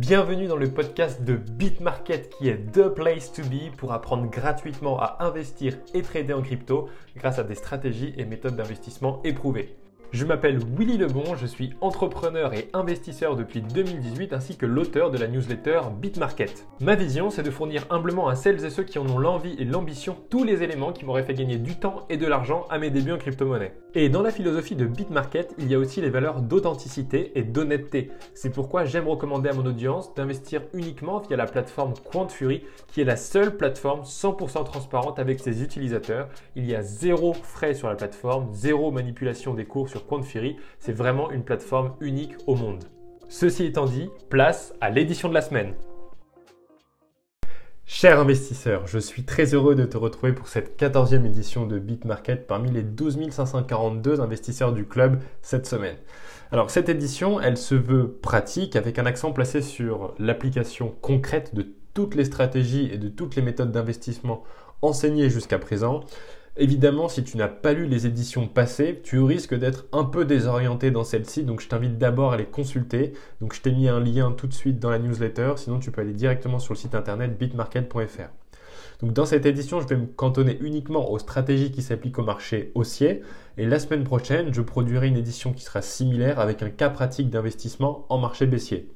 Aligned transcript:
Bienvenue 0.00 0.46
dans 0.46 0.56
le 0.56 0.72
podcast 0.72 1.24
de 1.24 1.36
BitMarket 1.36 2.30
qui 2.30 2.48
est 2.48 2.72
the 2.72 2.88
place 2.88 3.30
to 3.34 3.42
be 3.42 3.70
pour 3.76 3.92
apprendre 3.92 4.30
gratuitement 4.30 4.98
à 4.98 5.18
investir 5.20 5.76
et 5.92 6.00
trader 6.00 6.32
en 6.32 6.40
crypto 6.40 6.88
grâce 7.18 7.38
à 7.38 7.44
des 7.44 7.54
stratégies 7.54 8.14
et 8.16 8.24
méthodes 8.24 8.56
d'investissement 8.56 9.20
éprouvées. 9.24 9.76
Je 10.12 10.24
m'appelle 10.24 10.58
Willy 10.76 10.98
Lebon, 10.98 11.36
je 11.36 11.46
suis 11.46 11.70
entrepreneur 11.80 12.52
et 12.52 12.68
investisseur 12.72 13.36
depuis 13.36 13.60
2018 13.60 14.32
ainsi 14.32 14.56
que 14.56 14.66
l'auteur 14.66 15.12
de 15.12 15.18
la 15.18 15.28
newsletter 15.28 15.82
BitMarket. 16.00 16.66
Ma 16.80 16.96
vision, 16.96 17.30
c'est 17.30 17.44
de 17.44 17.50
fournir 17.50 17.86
humblement 17.90 18.26
à 18.26 18.34
celles 18.34 18.64
et 18.64 18.70
ceux 18.70 18.82
qui 18.82 18.98
en 18.98 19.08
ont 19.08 19.20
l'envie 19.20 19.54
et 19.60 19.64
l'ambition 19.64 20.16
tous 20.28 20.42
les 20.42 20.64
éléments 20.64 20.92
qui 20.92 21.04
m'auraient 21.04 21.22
fait 21.22 21.34
gagner 21.34 21.58
du 21.58 21.76
temps 21.76 22.06
et 22.08 22.16
de 22.16 22.26
l'argent 22.26 22.66
à 22.70 22.78
mes 22.78 22.90
débuts 22.90 23.12
en 23.12 23.18
crypto-monnaie. 23.18 23.72
Et 23.94 24.08
dans 24.08 24.22
la 24.22 24.32
philosophie 24.32 24.74
de 24.74 24.84
BitMarket, 24.84 25.54
il 25.58 25.70
y 25.70 25.76
a 25.76 25.78
aussi 25.78 26.00
les 26.00 26.10
valeurs 26.10 26.42
d'authenticité 26.42 27.38
et 27.38 27.44
d'honnêteté. 27.44 28.10
C'est 28.34 28.50
pourquoi 28.50 28.84
j'aime 28.84 29.06
recommander 29.06 29.50
à 29.50 29.52
mon 29.52 29.66
audience 29.66 30.12
d'investir 30.14 30.62
uniquement 30.74 31.20
via 31.20 31.36
la 31.36 31.46
plateforme 31.46 31.94
QuantFury 32.10 32.64
qui 32.88 33.00
est 33.00 33.04
la 33.04 33.16
seule 33.16 33.56
plateforme 33.56 34.02
100% 34.02 34.64
transparente 34.64 35.20
avec 35.20 35.38
ses 35.38 35.62
utilisateurs. 35.62 36.28
Il 36.56 36.66
y 36.68 36.74
a 36.74 36.82
zéro 36.82 37.32
frais 37.32 37.74
sur 37.74 37.88
la 37.88 37.94
plateforme, 37.94 38.48
zéro 38.52 38.90
manipulation 38.90 39.54
des 39.54 39.64
cours 39.64 39.88
sur 39.88 39.99
Quantfury, 40.06 40.56
c'est 40.78 40.92
vraiment 40.92 41.30
une 41.30 41.44
plateforme 41.44 41.94
unique 42.00 42.34
au 42.46 42.54
monde. 42.54 42.84
Ceci 43.28 43.64
étant 43.64 43.86
dit, 43.86 44.10
place 44.28 44.74
à 44.80 44.90
l'édition 44.90 45.28
de 45.28 45.34
la 45.34 45.42
semaine. 45.42 45.74
Cher 47.92 48.20
investisseur, 48.20 48.86
je 48.86 48.98
suis 49.00 49.24
très 49.24 49.52
heureux 49.52 49.74
de 49.74 49.84
te 49.84 49.96
retrouver 49.96 50.32
pour 50.32 50.46
cette 50.46 50.80
14e 50.80 51.26
édition 51.26 51.66
de 51.66 51.78
BitMarket 51.78 52.46
parmi 52.46 52.70
les 52.70 52.84
12 52.84 53.30
542 53.30 54.20
investisseurs 54.20 54.72
du 54.72 54.86
club 54.86 55.20
cette 55.42 55.66
semaine. 55.66 55.96
Alors 56.52 56.70
cette 56.70 56.88
édition, 56.88 57.40
elle 57.40 57.56
se 57.56 57.74
veut 57.74 58.12
pratique 58.12 58.76
avec 58.76 58.98
un 58.98 59.06
accent 59.06 59.32
placé 59.32 59.60
sur 59.60 60.14
l'application 60.18 60.94
concrète 61.00 61.54
de 61.54 61.66
toutes 61.92 62.14
les 62.14 62.24
stratégies 62.24 62.88
et 62.92 62.96
de 62.96 63.08
toutes 63.08 63.34
les 63.34 63.42
méthodes 63.42 63.72
d'investissement 63.72 64.44
enseignées 64.82 65.28
jusqu'à 65.28 65.58
présent 65.58 66.00
Évidemment, 66.62 67.08
si 67.08 67.24
tu 67.24 67.38
n'as 67.38 67.48
pas 67.48 67.72
lu 67.72 67.86
les 67.86 68.06
éditions 68.06 68.46
passées, 68.46 69.00
tu 69.02 69.18
risques 69.18 69.54
d'être 69.54 69.86
un 69.92 70.04
peu 70.04 70.26
désorienté 70.26 70.90
dans 70.90 71.04
celle-ci, 71.04 71.42
donc 71.42 71.62
je 71.62 71.68
t'invite 71.68 71.96
d'abord 71.96 72.34
à 72.34 72.36
les 72.36 72.44
consulter. 72.44 73.14
Donc 73.40 73.54
je 73.54 73.62
t'ai 73.62 73.72
mis 73.72 73.88
un 73.88 73.98
lien 73.98 74.30
tout 74.32 74.46
de 74.46 74.52
suite 74.52 74.78
dans 74.78 74.90
la 74.90 74.98
newsletter, 74.98 75.54
sinon 75.56 75.78
tu 75.78 75.90
peux 75.90 76.02
aller 76.02 76.12
directement 76.12 76.58
sur 76.58 76.74
le 76.74 76.78
site 76.78 76.94
internet 76.94 77.38
bitmarket.fr. 77.38 78.28
Donc 79.00 79.14
dans 79.14 79.24
cette 79.24 79.46
édition, 79.46 79.80
je 79.80 79.86
vais 79.86 79.96
me 79.96 80.04
cantonner 80.04 80.58
uniquement 80.60 81.10
aux 81.10 81.18
stratégies 81.18 81.72
qui 81.72 81.80
s'appliquent 81.80 82.18
au 82.18 82.24
marché 82.24 82.72
haussier. 82.74 83.22
Et 83.56 83.64
la 83.64 83.78
semaine 83.78 84.04
prochaine, 84.04 84.52
je 84.52 84.60
produirai 84.60 85.08
une 85.08 85.16
édition 85.16 85.54
qui 85.54 85.64
sera 85.64 85.80
similaire 85.80 86.40
avec 86.40 86.62
un 86.62 86.68
cas 86.68 86.90
pratique 86.90 87.30
d'investissement 87.30 88.04
en 88.10 88.18
marché 88.18 88.44
baissier. 88.44 88.90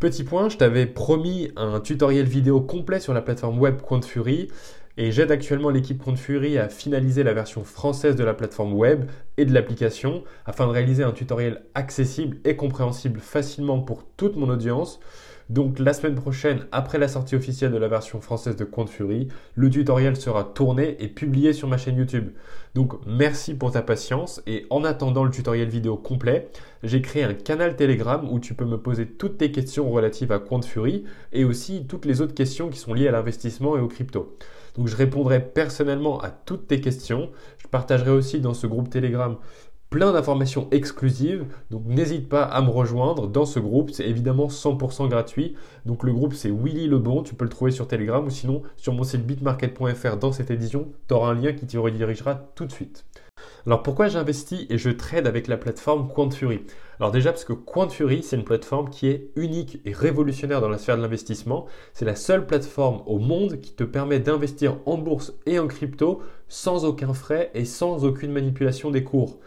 Petit 0.00 0.24
point, 0.24 0.50
je 0.50 0.58
t'avais 0.58 0.84
promis 0.84 1.50
un 1.56 1.80
tutoriel 1.80 2.26
vidéo 2.26 2.60
complet 2.60 3.00
sur 3.00 3.14
la 3.14 3.22
plateforme 3.22 3.58
web 3.58 3.80
QuantFury 3.80 4.48
et 4.96 5.10
j'aide 5.10 5.32
actuellement 5.32 5.70
l'équipe 5.70 6.02
Compte 6.02 6.18
Fury 6.18 6.56
à 6.56 6.68
finaliser 6.68 7.24
la 7.24 7.34
version 7.34 7.64
française 7.64 8.14
de 8.14 8.22
la 8.22 8.34
plateforme 8.34 8.74
web 8.74 9.10
et 9.36 9.44
de 9.44 9.52
l'application 9.52 10.22
afin 10.46 10.66
de 10.66 10.72
réaliser 10.72 11.02
un 11.02 11.12
tutoriel 11.12 11.64
accessible 11.74 12.38
et 12.44 12.54
compréhensible 12.54 13.18
facilement 13.20 13.80
pour 13.80 14.04
toute 14.16 14.36
mon 14.36 14.48
audience. 14.48 15.00
Donc 15.50 15.78
la 15.78 15.92
semaine 15.92 16.14
prochaine, 16.14 16.66
après 16.72 16.98
la 16.98 17.06
sortie 17.06 17.36
officielle 17.36 17.72
de 17.72 17.76
la 17.76 17.88
version 17.88 18.20
française 18.20 18.56
de 18.56 18.64
Compte 18.64 18.88
Fury, 18.88 19.28
le 19.54 19.68
tutoriel 19.68 20.16
sera 20.16 20.44
tourné 20.44 20.96
et 21.00 21.08
publié 21.08 21.52
sur 21.52 21.68
ma 21.68 21.76
chaîne 21.76 21.98
YouTube. 21.98 22.30
Donc 22.74 22.94
merci 23.06 23.54
pour 23.54 23.70
ta 23.70 23.82
patience 23.82 24.42
et 24.46 24.66
en 24.70 24.84
attendant 24.84 25.22
le 25.22 25.30
tutoriel 25.30 25.68
vidéo 25.68 25.96
complet, 25.96 26.48
j'ai 26.82 27.02
créé 27.02 27.24
un 27.24 27.34
canal 27.34 27.76
Telegram 27.76 28.26
où 28.30 28.40
tu 28.40 28.54
peux 28.54 28.64
me 28.64 28.78
poser 28.78 29.06
toutes 29.06 29.38
tes 29.38 29.52
questions 29.52 29.90
relatives 29.90 30.32
à 30.32 30.38
Compte 30.38 30.64
Fury 30.64 31.04
et 31.32 31.44
aussi 31.44 31.86
toutes 31.86 32.06
les 32.06 32.22
autres 32.22 32.34
questions 32.34 32.70
qui 32.70 32.78
sont 32.78 32.94
liées 32.94 33.08
à 33.08 33.12
l'investissement 33.12 33.76
et 33.76 33.80
aux 33.80 33.88
crypto. 33.88 34.36
Donc 34.76 34.88
je 34.88 34.96
répondrai 34.96 35.40
personnellement 35.40 36.20
à 36.20 36.30
toutes 36.30 36.66
tes 36.66 36.80
questions. 36.80 37.30
Je 37.58 37.68
partagerai 37.68 38.10
aussi 38.10 38.40
dans 38.40 38.54
ce 38.54 38.66
groupe 38.66 38.90
Telegram 38.90 39.36
plein 39.94 40.12
d'informations 40.12 40.66
exclusives. 40.72 41.44
Donc 41.70 41.84
n'hésite 41.86 42.28
pas 42.28 42.42
à 42.42 42.60
me 42.62 42.68
rejoindre 42.68 43.28
dans 43.28 43.44
ce 43.44 43.60
groupe. 43.60 43.92
C'est 43.92 44.08
évidemment 44.08 44.48
100% 44.48 45.08
gratuit. 45.08 45.54
Donc 45.86 46.02
le 46.02 46.12
groupe 46.12 46.34
c'est 46.34 46.50
Willy 46.50 46.88
Lebon. 46.88 47.22
Tu 47.22 47.36
peux 47.36 47.44
le 47.44 47.48
trouver 47.48 47.70
sur 47.70 47.86
Telegram 47.86 48.26
ou 48.26 48.28
sinon 48.28 48.64
sur 48.76 48.92
mon 48.92 49.04
site 49.04 49.24
bitmarket.fr 49.24 50.16
dans 50.16 50.32
cette 50.32 50.50
édition. 50.50 50.88
Tu 51.06 51.14
auras 51.14 51.28
un 51.28 51.34
lien 51.34 51.52
qui 51.52 51.64
t'y 51.64 51.78
redirigera 51.78 52.34
tout 52.56 52.64
de 52.64 52.72
suite. 52.72 53.04
Alors 53.66 53.84
pourquoi 53.84 54.08
j'investis 54.08 54.66
et 54.68 54.78
je 54.78 54.90
trade 54.90 55.28
avec 55.28 55.46
la 55.46 55.56
plateforme 55.56 56.08
QuantFury? 56.12 56.62
Alors 56.98 57.12
déjà 57.12 57.30
parce 57.30 57.44
que 57.44 57.52
QuantFury, 57.52 58.24
c'est 58.24 58.34
une 58.34 58.42
plateforme 58.42 58.90
qui 58.90 59.06
est 59.06 59.30
unique 59.36 59.80
et 59.84 59.92
révolutionnaire 59.92 60.60
dans 60.60 60.68
la 60.68 60.78
sphère 60.78 60.96
de 60.96 61.02
l'investissement. 61.02 61.66
C'est 61.92 62.04
la 62.04 62.16
seule 62.16 62.46
plateforme 62.46 63.02
au 63.06 63.20
monde 63.20 63.60
qui 63.60 63.74
te 63.74 63.84
permet 63.84 64.18
d'investir 64.18 64.78
en 64.86 64.98
bourse 64.98 65.34
et 65.46 65.60
en 65.60 65.68
crypto 65.68 66.20
sans 66.48 66.84
aucun 66.84 67.14
frais 67.14 67.52
et 67.54 67.64
sans 67.64 68.04
aucune 68.04 68.32
manipulation 68.32 68.90
des 68.90 69.04
cours. 69.04 69.38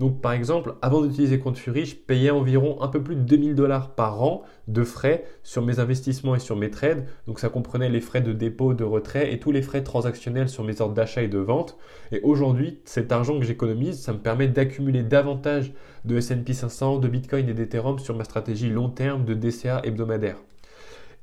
Donc 0.00 0.20
par 0.20 0.32
exemple, 0.32 0.74
avant 0.82 1.02
d'utiliser 1.02 1.38
Compte 1.38 1.56
Fury, 1.56 1.84
je 1.84 1.94
payais 1.94 2.30
environ 2.30 2.82
un 2.82 2.88
peu 2.88 3.02
plus 3.02 3.14
de 3.14 3.20
2000 3.20 3.54
dollars 3.54 3.94
par 3.94 4.22
an 4.22 4.42
de 4.66 4.82
frais 4.82 5.24
sur 5.42 5.62
mes 5.62 5.78
investissements 5.78 6.34
et 6.34 6.40
sur 6.40 6.56
mes 6.56 6.70
trades. 6.70 7.06
Donc 7.26 7.38
ça 7.38 7.48
comprenait 7.48 7.88
les 7.88 8.00
frais 8.00 8.20
de 8.20 8.32
dépôt, 8.32 8.74
de 8.74 8.84
retrait 8.84 9.32
et 9.32 9.38
tous 9.38 9.52
les 9.52 9.62
frais 9.62 9.84
transactionnels 9.84 10.48
sur 10.48 10.64
mes 10.64 10.80
ordres 10.80 10.94
d'achat 10.94 11.22
et 11.22 11.28
de 11.28 11.38
vente. 11.38 11.76
Et 12.12 12.20
aujourd'hui, 12.22 12.80
cet 12.84 13.12
argent 13.12 13.38
que 13.38 13.44
j'économise, 13.44 14.00
ça 14.00 14.12
me 14.12 14.18
permet 14.18 14.48
d'accumuler 14.48 15.02
davantage 15.02 15.72
de 16.04 16.16
S&P 16.16 16.52
500, 16.52 16.98
de 16.98 17.08
Bitcoin 17.08 17.48
et 17.48 17.54
d'Ethereum 17.54 17.98
sur 17.98 18.16
ma 18.16 18.24
stratégie 18.24 18.70
long 18.70 18.88
terme 18.88 19.24
de 19.24 19.34
DCA 19.34 19.80
hebdomadaire. 19.84 20.36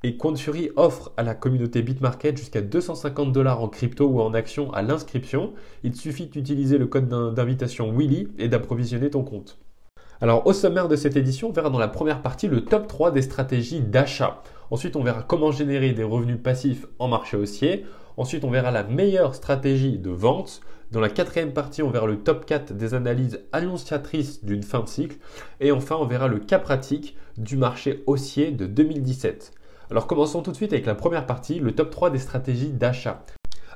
Et 0.03 0.17
QuantFury 0.17 0.72
offre 0.78 1.12
à 1.16 1.22
la 1.22 1.35
communauté 1.35 1.84
BitMarket 1.84 2.35
jusqu'à 2.35 2.62
250 2.62 3.31
dollars 3.31 3.62
en 3.62 3.67
crypto 3.67 4.07
ou 4.07 4.19
en 4.19 4.34
actions 4.34 4.73
à 4.73 4.81
l'inscription. 4.81 5.53
Il 5.84 5.95
suffit 5.95 6.25
d'utiliser 6.25 6.79
le 6.79 6.88
code 6.88 7.07
d'invitation 7.07 7.95
Willy 7.95 8.29
et 8.39 8.47
d'approvisionner 8.47 9.12
ton 9.12 9.23
compte. 9.23 9.59
Alors 10.19 10.47
au 10.47 10.53
sommaire 10.53 10.88
de 10.88 10.95
cette 10.95 11.17
édition, 11.17 11.50
on 11.50 11.51
verra 11.51 11.69
dans 11.69 11.78
la 11.78 11.88
première 11.88 12.23
partie 12.23 12.47
le 12.47 12.66
top 12.66 12.88
3 12.88 13.12
des 13.12 13.22
stratégies 13.22 13.81
d'achat. 13.81 14.41
Ensuite, 14.72 14.95
on 14.95 15.03
verra 15.03 15.22
comment 15.22 15.51
générer 15.51 15.94
des 15.94 16.03
revenus 16.03 16.39
passifs 16.41 16.88
en 16.97 17.07
marché 17.07 17.38
haussier. 17.38 17.85
Ensuite, 18.18 18.44
on 18.44 18.50
verra 18.50 18.72
la 18.72 18.83
meilleure 18.83 19.35
stratégie 19.35 20.00
de 20.00 20.09
vente. 20.09 20.62
Dans 20.91 21.00
la 21.00 21.09
quatrième 21.09 21.53
partie, 21.53 21.83
on 21.83 21.91
verra 21.91 22.07
le 22.07 22.18
top 22.18 22.45
4 22.45 22.73
des 22.73 22.95
analyses 22.95 23.41
annonciatrices 23.51 24.44
d'une 24.44 24.63
fin 24.63 24.79
de 24.79 24.89
cycle. 24.89 25.18
Et 25.59 25.72
enfin, 25.72 25.97
on 26.00 26.06
verra 26.06 26.28
le 26.28 26.39
cas 26.39 26.59
pratique 26.59 27.16
du 27.38 27.56
marché 27.56 28.03
haussier 28.07 28.51
de 28.51 28.66
2017. 28.66 29.53
Alors 29.91 30.07
commençons 30.07 30.41
tout 30.41 30.52
de 30.52 30.56
suite 30.56 30.72
avec 30.72 30.85
la 30.85 30.96
première 30.96 31.25
partie, 31.25 31.59
le 31.59 31.74
top 31.74 31.90
3 31.90 32.12
des 32.12 32.18
stratégies 32.18 32.69
d'achat. 32.69 33.25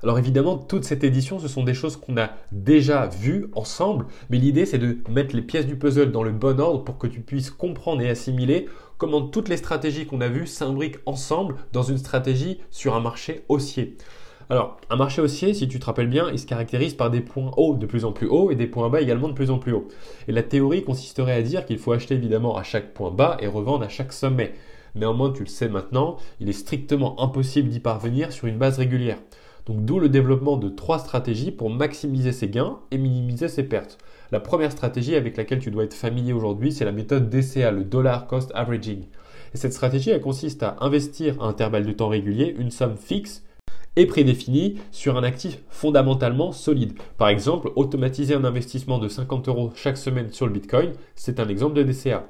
Alors 0.01 0.17
évidemment, 0.17 0.57
toute 0.57 0.85
cette 0.85 1.03
édition, 1.03 1.39
ce 1.39 1.49
sont 1.49 1.65
des 1.65 1.73
choses 1.73 1.97
qu'on 1.97 2.15
a 2.15 2.29
déjà 2.53 3.07
vues 3.07 3.47
ensemble, 3.53 4.05
mais 4.29 4.37
l'idée 4.37 4.65
c'est 4.65 4.77
de 4.77 4.99
mettre 5.09 5.35
les 5.35 5.41
pièces 5.41 5.67
du 5.67 5.75
puzzle 5.75 6.13
dans 6.13 6.23
le 6.23 6.31
bon 6.31 6.57
ordre 6.61 6.85
pour 6.85 6.97
que 6.97 7.07
tu 7.07 7.19
puisses 7.19 7.49
comprendre 7.49 8.01
et 8.01 8.09
assimiler 8.09 8.69
comment 8.97 9.23
toutes 9.23 9.49
les 9.49 9.57
stratégies 9.57 10.05
qu'on 10.05 10.21
a 10.21 10.29
vues 10.29 10.47
s'imbriquent 10.47 10.99
ensemble 11.05 11.57
dans 11.73 11.83
une 11.83 11.97
stratégie 11.97 12.61
sur 12.71 12.95
un 12.95 13.01
marché 13.01 13.43
haussier. 13.49 13.97
Alors, 14.49 14.79
un 14.89 14.95
marché 14.95 15.21
haussier, 15.21 15.53
si 15.53 15.67
tu 15.67 15.79
te 15.79 15.85
rappelles 15.85 16.07
bien, 16.07 16.29
il 16.31 16.39
se 16.39 16.45
caractérise 16.45 16.93
par 16.93 17.09
des 17.09 17.19
points 17.19 17.51
hauts 17.57 17.75
de 17.75 17.85
plus 17.85 18.05
en 18.05 18.13
plus 18.13 18.27
hauts 18.27 18.51
et 18.51 18.55
des 18.55 18.67
points 18.67 18.89
bas 18.89 19.01
également 19.01 19.27
de 19.27 19.33
plus 19.33 19.51
en 19.51 19.57
plus 19.57 19.73
hauts. 19.73 19.89
Et 20.29 20.31
la 20.31 20.43
théorie 20.43 20.85
consisterait 20.85 21.33
à 21.33 21.41
dire 21.41 21.65
qu'il 21.65 21.77
faut 21.77 21.91
acheter 21.91 22.15
évidemment 22.15 22.55
à 22.55 22.63
chaque 22.63 22.93
point 22.93 23.11
bas 23.11 23.35
et 23.41 23.47
revendre 23.47 23.83
à 23.83 23.89
chaque 23.89 24.13
sommet. 24.13 24.53
Néanmoins, 24.95 25.31
tu 25.31 25.43
le 25.43 25.49
sais 25.49 25.69
maintenant, 25.69 26.17
il 26.39 26.49
est 26.49 26.53
strictement 26.53 27.21
impossible 27.21 27.69
d'y 27.69 27.79
parvenir 27.79 28.31
sur 28.31 28.47
une 28.47 28.57
base 28.57 28.77
régulière. 28.77 29.17
Donc 29.65 29.83
d'où 29.83 29.99
le 29.99 30.09
développement 30.09 30.57
de 30.57 30.69
trois 30.69 30.99
stratégies 30.99 31.51
pour 31.51 31.69
maximiser 31.69 32.31
ses 32.31 32.49
gains 32.49 32.79
et 32.91 32.97
minimiser 32.97 33.47
ses 33.47 33.63
pertes. 33.63 33.97
La 34.31 34.39
première 34.39 34.71
stratégie 34.71 35.15
avec 35.15 35.37
laquelle 35.37 35.59
tu 35.59 35.71
dois 35.71 35.83
être 35.83 35.93
familier 35.93 36.33
aujourd'hui, 36.33 36.71
c'est 36.71 36.85
la 36.85 36.91
méthode 36.91 37.29
DCA, 37.29 37.71
le 37.71 37.83
Dollar 37.83 38.27
Cost 38.27 38.51
Averaging. 38.53 39.05
Et 39.53 39.57
cette 39.57 39.73
stratégie, 39.73 40.09
elle 40.09 40.21
consiste 40.21 40.63
à 40.63 40.77
investir 40.81 41.41
à 41.41 41.47
intervalles 41.47 41.85
de 41.85 41.91
temps 41.91 42.09
réguliers 42.09 42.55
une 42.59 42.71
somme 42.71 42.97
fixe 42.97 43.44
et 43.95 44.05
prédéfinie 44.05 44.75
sur 44.91 45.17
un 45.17 45.23
actif 45.23 45.59
fondamentalement 45.69 46.51
solide. 46.51 46.93
Par 47.17 47.29
exemple, 47.29 47.71
automatiser 47.75 48.33
un 48.33 48.43
investissement 48.43 48.99
de 48.99 49.07
50 49.07 49.47
euros 49.47 49.71
chaque 49.75 49.97
semaine 49.97 50.31
sur 50.31 50.45
le 50.47 50.53
Bitcoin, 50.53 50.91
c'est 51.15 51.39
un 51.39 51.47
exemple 51.47 51.75
de 51.75 51.83
DCA. 51.83 52.27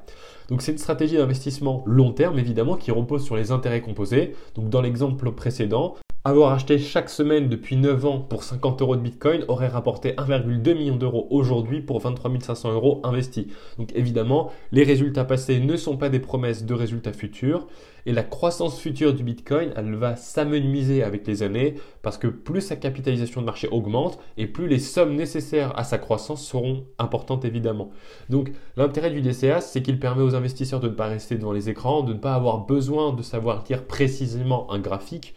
Donc 0.50 0.62
c'est 0.62 0.72
une 0.72 0.78
stratégie 0.78 1.18
d'investissement 1.18 1.84
long 1.88 2.12
terme 2.12 2.38
évidemment 2.38 2.76
qui 2.76 2.92
repose 2.92 3.24
sur 3.24 3.36
les 3.36 3.52
intérêts 3.52 3.82
composés. 3.82 4.36
Donc 4.56 4.70
dans 4.70 4.82
l'exemple 4.82 5.32
précédent, 5.32 5.96
avoir 6.28 6.54
acheté 6.54 6.80
chaque 6.80 7.12
semaine 7.12 7.50
depuis 7.50 7.76
9 7.76 8.06
ans 8.06 8.20
pour 8.20 8.44
50 8.44 8.82
euros 8.82 8.96
de 8.96 9.02
Bitcoin 9.02 9.46
aurait 9.48 9.68
rapporté 9.68 10.14
1,2 10.14 10.74
million 10.76 10.96
d'euros 10.96 11.28
aujourd'hui 11.30 11.82
pour 11.82 12.00
23 12.00 12.32
500 12.42 12.74
euros 12.74 13.00
investis. 13.04 13.46
Donc 13.78 13.92
évidemment, 13.94 14.52
les 14.72 14.84
résultats 14.84 15.24
passés 15.24 15.60
ne 15.60 15.76
sont 15.78 15.98
pas 15.98 16.10
des 16.10 16.20
promesses 16.20 16.66
de 16.66 16.74
résultats 16.74 17.14
futurs 17.14 17.68
et 18.06 18.14
la 18.14 18.24
croissance 18.24 18.80
future 18.80 19.14
du 19.14 19.24
Bitcoin, 19.24 19.72
elle 19.76 19.96
va 19.96 20.16
s'amenuiser 20.16 21.04
avec 21.04 21.26
les 21.26 21.44
années 21.44 21.76
parce 22.02 22.18
que 22.18 22.28
plus 22.28 22.62
sa 22.62 22.76
capitalisation 22.76 23.42
de 23.42 23.46
marché 23.46 23.68
augmente 23.70 24.20
et 24.38 24.46
plus 24.46 24.68
les 24.68 24.80
sommes 24.80 25.16
nécessaires 25.16 25.78
à 25.78 25.84
sa 25.84 25.98
croissance 25.98 26.46
seront 26.46 26.86
importantes 27.00 27.46
évidemment. 27.46 27.90
Donc 28.30 28.52
l'intérêt 28.78 29.10
du 29.10 29.22
DCA, 29.22 29.62
c'est 29.62 29.82
qu'il 29.82 30.00
permet 30.00 30.22
aux 30.22 30.36
investisseurs 30.36 30.80
de 30.80 30.88
ne 30.88 30.94
pas 30.94 31.08
rester 31.08 31.36
devant 31.36 31.52
les 31.52 31.70
écrans, 31.70 32.04
de 32.04 32.14
ne 32.14 32.20
pas 32.20 32.36
avoir 32.36 32.66
besoin 32.66 33.14
de 33.14 33.24
savoir 33.24 33.64
lire 33.70 33.86
précisément 33.86 34.72
un 34.72 34.80
graphique 34.80 35.34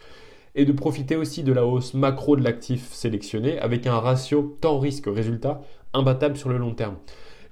et 0.55 0.65
de 0.65 0.71
profiter 0.71 1.15
aussi 1.15 1.43
de 1.43 1.53
la 1.53 1.65
hausse 1.65 1.93
macro 1.93 2.35
de 2.35 2.43
l'actif 2.43 2.91
sélectionné 2.91 3.59
avec 3.59 3.87
un 3.87 3.99
ratio 3.99 4.57
temps 4.61 4.79
risque-résultat 4.79 5.61
imbattable 5.93 6.37
sur 6.37 6.49
le 6.49 6.57
long 6.57 6.73
terme. 6.73 6.97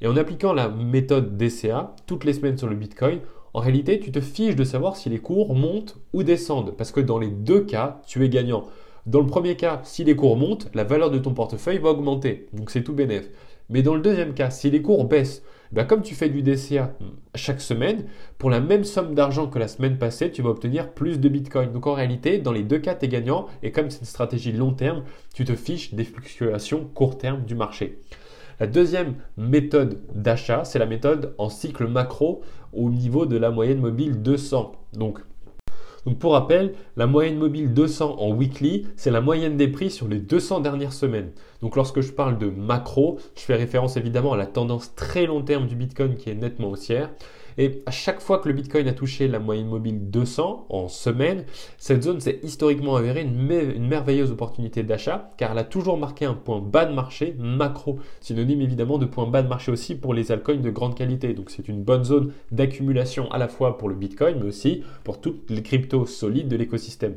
Et 0.02 0.08
en 0.08 0.16
appliquant 0.16 0.54
la 0.54 0.70
méthode 0.70 1.38
DCA 1.38 1.96
toutes 2.06 2.24
les 2.24 2.34
semaines 2.34 2.58
sur 2.58 2.68
le 2.68 2.75
Bitcoin, 2.75 3.20
en 3.54 3.60
réalité, 3.60 4.00
tu 4.00 4.12
te 4.12 4.22
fiches 4.22 4.56
de 4.56 4.64
savoir 4.64 4.98
si 4.98 5.10
les 5.10 5.20
cours 5.20 5.56
montent 5.56 5.98
ou 6.14 6.24
descendent 6.24 6.76
parce 6.78 6.92
que 6.92 7.00
dans 7.00 7.18
les 7.18 7.30
deux 7.30 7.62
cas, 7.62 8.02
tu 8.06 8.24
es 8.24 8.30
gagnant. 8.30 8.66
Dans 9.06 9.22
le 9.22 9.26
premier 9.26 9.56
cas, 9.56 9.82
si 9.84 10.04
les 10.04 10.16
cours 10.16 10.36
montent, 10.36 10.68
la 10.74 10.84
valeur 10.84 11.10
de 11.10 11.18
ton 11.18 11.34
portefeuille 11.34 11.78
va 11.78 11.90
augmenter. 11.90 12.48
Donc 12.54 12.70
c'est 12.70 12.84
tout 12.84 12.94
bénéf. 12.94 13.30
Mais 13.70 13.82
dans 13.82 13.96
le 13.96 14.02
deuxième 14.02 14.34
cas, 14.34 14.50
si 14.50 14.70
les 14.70 14.82
cours 14.82 15.06
baissent, 15.06 15.44
bah, 15.72 15.84
comme 15.84 16.02
tu 16.02 16.16
fais 16.16 16.30
du 16.30 16.42
DCA 16.42 16.94
chaque 17.36 17.62
semaine, 17.62 18.06
pour 18.38 18.50
la 18.50 18.60
même 18.60 18.84
somme 18.84 19.16
d'argent 19.16 19.48
que 19.48 19.60
la 19.60 19.68
semaine 19.68 19.98
passée, 19.98 20.32
tu 20.32 20.42
vas 20.42 20.50
obtenir 20.50 20.92
plus 20.94 21.20
de 21.20 21.30
Bitcoin. 21.30 21.72
Donc 21.72 21.88
en 21.88 21.94
réalité, 21.94 22.38
dans 22.38 22.54
les 22.54 22.64
deux 22.64 22.80
cas, 22.80 22.96
tu 22.96 23.06
es 23.06 23.10
gagnant. 23.10 23.48
Et 23.64 23.72
comme 23.72 23.90
c'est 23.90 24.00
une 24.00 24.06
stratégie 24.06 24.52
long 24.52 24.74
terme, 24.74 25.04
tu 25.34 25.46
te 25.46 25.56
fiches 25.56 25.94
des 25.94 26.06
fluctuations 26.06 26.86
court 26.94 27.18
terme 27.18 27.44
du 27.44 27.56
marché. 27.56 28.00
La 28.59 28.65
deuxième 28.65 29.15
méthode 29.38 30.00
d'achat, 30.15 30.63
c'est 30.63 30.80
la 30.80 30.88
méthode 30.88 31.36
en 31.38 31.48
cycle 31.48 31.86
macro 31.86 32.42
au 32.74 32.89
niveau 32.89 33.27
de 33.27 33.38
la 33.38 33.51
moyenne 33.51 33.80
mobile 33.80 34.24
200. 34.24 34.71
Donc 34.94 35.19
pour 36.19 36.31
rappel, 36.33 36.74
la 36.95 37.06
moyenne 37.06 37.38
mobile 37.38 37.74
200 37.74 38.15
en 38.19 38.31
weekly, 38.31 38.88
c'est 38.95 39.12
la 39.12 39.21
moyenne 39.21 39.57
des 39.57 39.68
prix 39.68 39.92
sur 39.92 40.07
les 40.07 40.19
200 40.19 40.62
dernières 40.62 40.94
semaines. 40.94 41.31
Donc 41.62 41.75
lorsque 41.75 42.01
je 42.01 42.12
parle 42.12 42.39
de 42.39 42.48
macro, 42.48 43.19
je 43.36 43.42
fais 43.42 43.56
référence 43.56 43.95
évidemment 43.95 44.33
à 44.33 44.38
la 44.38 44.48
tendance 44.48 44.95
très 44.95 45.27
long 45.27 45.44
terme 45.44 45.68
du 45.68 45.75
Bitcoin 45.75 46.15
qui 46.15 46.30
est 46.30 46.36
nettement 46.36 46.69
haussière. 46.69 47.12
Et 47.57 47.81
à 47.86 47.92
chaque 47.92 48.21
fois 48.21 48.39
que 48.39 48.48
le 48.48 48.54
Bitcoin 48.54 48.88
a 48.88 48.94
touché 48.94 49.27
la 49.27 49.39
moyenne 49.39 49.68
mobile 49.68 50.09
200 50.09 50.68
en 50.69 50.88
semaine, 50.88 51.45
cette 51.77 52.04
zone 52.04 52.19
s'est 52.19 52.39
historiquement 52.44 52.95
avérée 52.95 53.21
une, 53.21 53.88
merveilleuse 53.88 54.31
opportunité 54.31 54.83
d'achat 54.83 55.31
car 55.38 55.51
elle 55.51 55.57
a 55.57 55.63
toujours 55.63 55.98
marqué 55.98 56.25
un 56.25 56.36
point 56.36 56.59
bas 56.59 56.86
de 56.86 56.94
marché 56.94 57.36
macro, 57.39 58.00
synonyme 58.21 58.62
évidemment 58.62 58.98
de 58.98 59.06
point 59.06 59.25
bas 59.25 59.42
de 59.42 59.48
marché 59.48 59.71
aussi 59.71 59.95
pour 59.95 60.13
les 60.13 60.31
altcoins 60.31 60.57
de 60.57 60.69
grande 60.69 60.95
qualité. 60.95 61.33
Donc 61.33 61.50
c'est 61.50 61.68
une 61.68 61.83
bonne 61.83 62.04
zone 62.04 62.31
d'accumulation 62.51 63.31
à 63.31 63.38
la 63.38 63.48
fois 63.48 63.77
pour 63.77 63.89
le 63.89 63.95
Bitcoin 63.95 64.38
mais 64.39 64.48
aussi 64.48 64.83
pour 65.03 65.19
toutes 65.19 65.50
les 65.50 65.63
cryptos 65.63 66.06
solides 66.06 66.48
de 66.48 66.56
l'écosystème. 66.56 67.15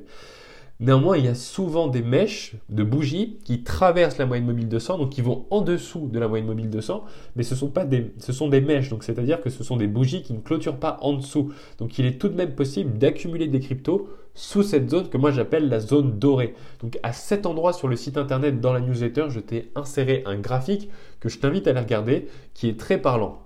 Néanmoins, 0.81 1.19
il 1.19 1.27
y 1.27 1.29
a 1.29 1.35
souvent 1.35 1.89
des 1.89 2.01
mèches 2.01 2.55
de 2.71 2.83
bougies 2.83 3.37
qui 3.45 3.63
traversent 3.63 4.17
la 4.17 4.25
moyenne 4.25 4.47
mobile 4.47 4.67
200, 4.67 4.97
donc 4.97 5.11
qui 5.11 5.21
vont 5.21 5.45
en 5.51 5.61
dessous 5.61 6.09
de 6.11 6.19
la 6.19 6.27
moyenne 6.27 6.47
mobile 6.47 6.71
200, 6.71 7.05
mais 7.37 7.43
ce 7.43 7.55
sont, 7.55 7.69
pas 7.69 7.85
des, 7.85 8.15
ce 8.17 8.33
sont 8.33 8.49
des 8.49 8.63
mèches, 8.63 8.89
donc 8.89 9.05
c'est-à-dire 9.05 9.43
que 9.43 9.51
ce 9.51 9.63
sont 9.63 9.77
des 9.77 9.87
bougies 9.87 10.23
qui 10.23 10.33
ne 10.33 10.39
clôturent 10.41 10.79
pas 10.79 10.97
en 11.03 11.13
dessous. 11.13 11.53
Donc 11.77 11.99
il 11.99 12.07
est 12.07 12.19
tout 12.19 12.29
de 12.29 12.35
même 12.35 12.55
possible 12.55 12.97
d'accumuler 12.97 13.47
des 13.47 13.61
cryptos 13.61 14.09
sous 14.33 14.63
cette 14.63 14.89
zone 14.89 15.11
que 15.11 15.19
moi 15.19 15.33
j'appelle 15.33 15.69
la 15.69 15.81
zone 15.81 16.19
dorée. 16.19 16.55
Donc 16.81 16.99
à 17.03 17.13
cet 17.13 17.45
endroit 17.45 17.75
sur 17.75 17.87
le 17.87 17.97
site 17.97 18.17
internet 18.17 18.59
dans 18.59 18.73
la 18.73 18.81
newsletter, 18.81 19.27
je 19.29 19.41
t'ai 19.41 19.71
inséré 19.75 20.23
un 20.25 20.37
graphique 20.37 20.89
que 21.21 21.29
je 21.29 21.39
t'invite 21.41 21.67
à 21.67 21.73
aller 21.73 21.81
regarder 21.81 22.29
qui 22.55 22.71
est 22.71 22.81
très 22.81 22.97
parlant. 22.97 23.43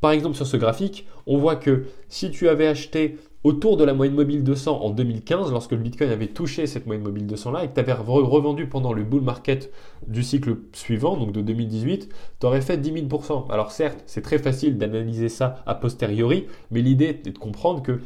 Par 0.00 0.12
exemple, 0.12 0.36
sur 0.36 0.46
ce 0.46 0.56
graphique, 0.56 1.08
on 1.26 1.38
voit 1.38 1.56
que 1.56 1.86
si 2.08 2.30
tu 2.30 2.48
avais 2.48 2.68
acheté 2.68 3.16
autour 3.46 3.76
de 3.76 3.84
la 3.84 3.94
moyenne 3.94 4.16
mobile 4.16 4.42
200 4.42 4.82
en 4.82 4.90
2015, 4.90 5.52
lorsque 5.52 5.70
le 5.70 5.78
Bitcoin 5.78 6.10
avait 6.10 6.26
touché 6.26 6.66
cette 6.66 6.84
moyenne 6.84 7.04
mobile 7.04 7.28
200 7.28 7.52
là, 7.52 7.62
et 7.62 7.68
que 7.68 7.74
tu 7.74 7.78
avais 7.78 7.92
revendu 7.92 8.66
pendant 8.66 8.92
le 8.92 9.04
bull 9.04 9.22
market 9.22 9.72
du 10.08 10.24
cycle 10.24 10.56
suivant, 10.72 11.16
donc 11.16 11.30
de 11.30 11.42
2018, 11.42 12.08
tu 12.40 12.46
aurais 12.46 12.60
fait 12.60 12.76
10 12.76 13.04
000%. 13.04 13.48
Alors 13.52 13.70
certes, 13.70 14.02
c'est 14.06 14.22
très 14.22 14.38
facile 14.38 14.78
d'analyser 14.78 15.28
ça 15.28 15.62
a 15.64 15.76
posteriori, 15.76 16.46
mais 16.72 16.80
l'idée 16.80 17.20
est 17.24 17.30
de 17.30 17.38
comprendre 17.38 17.82
que 17.82 18.00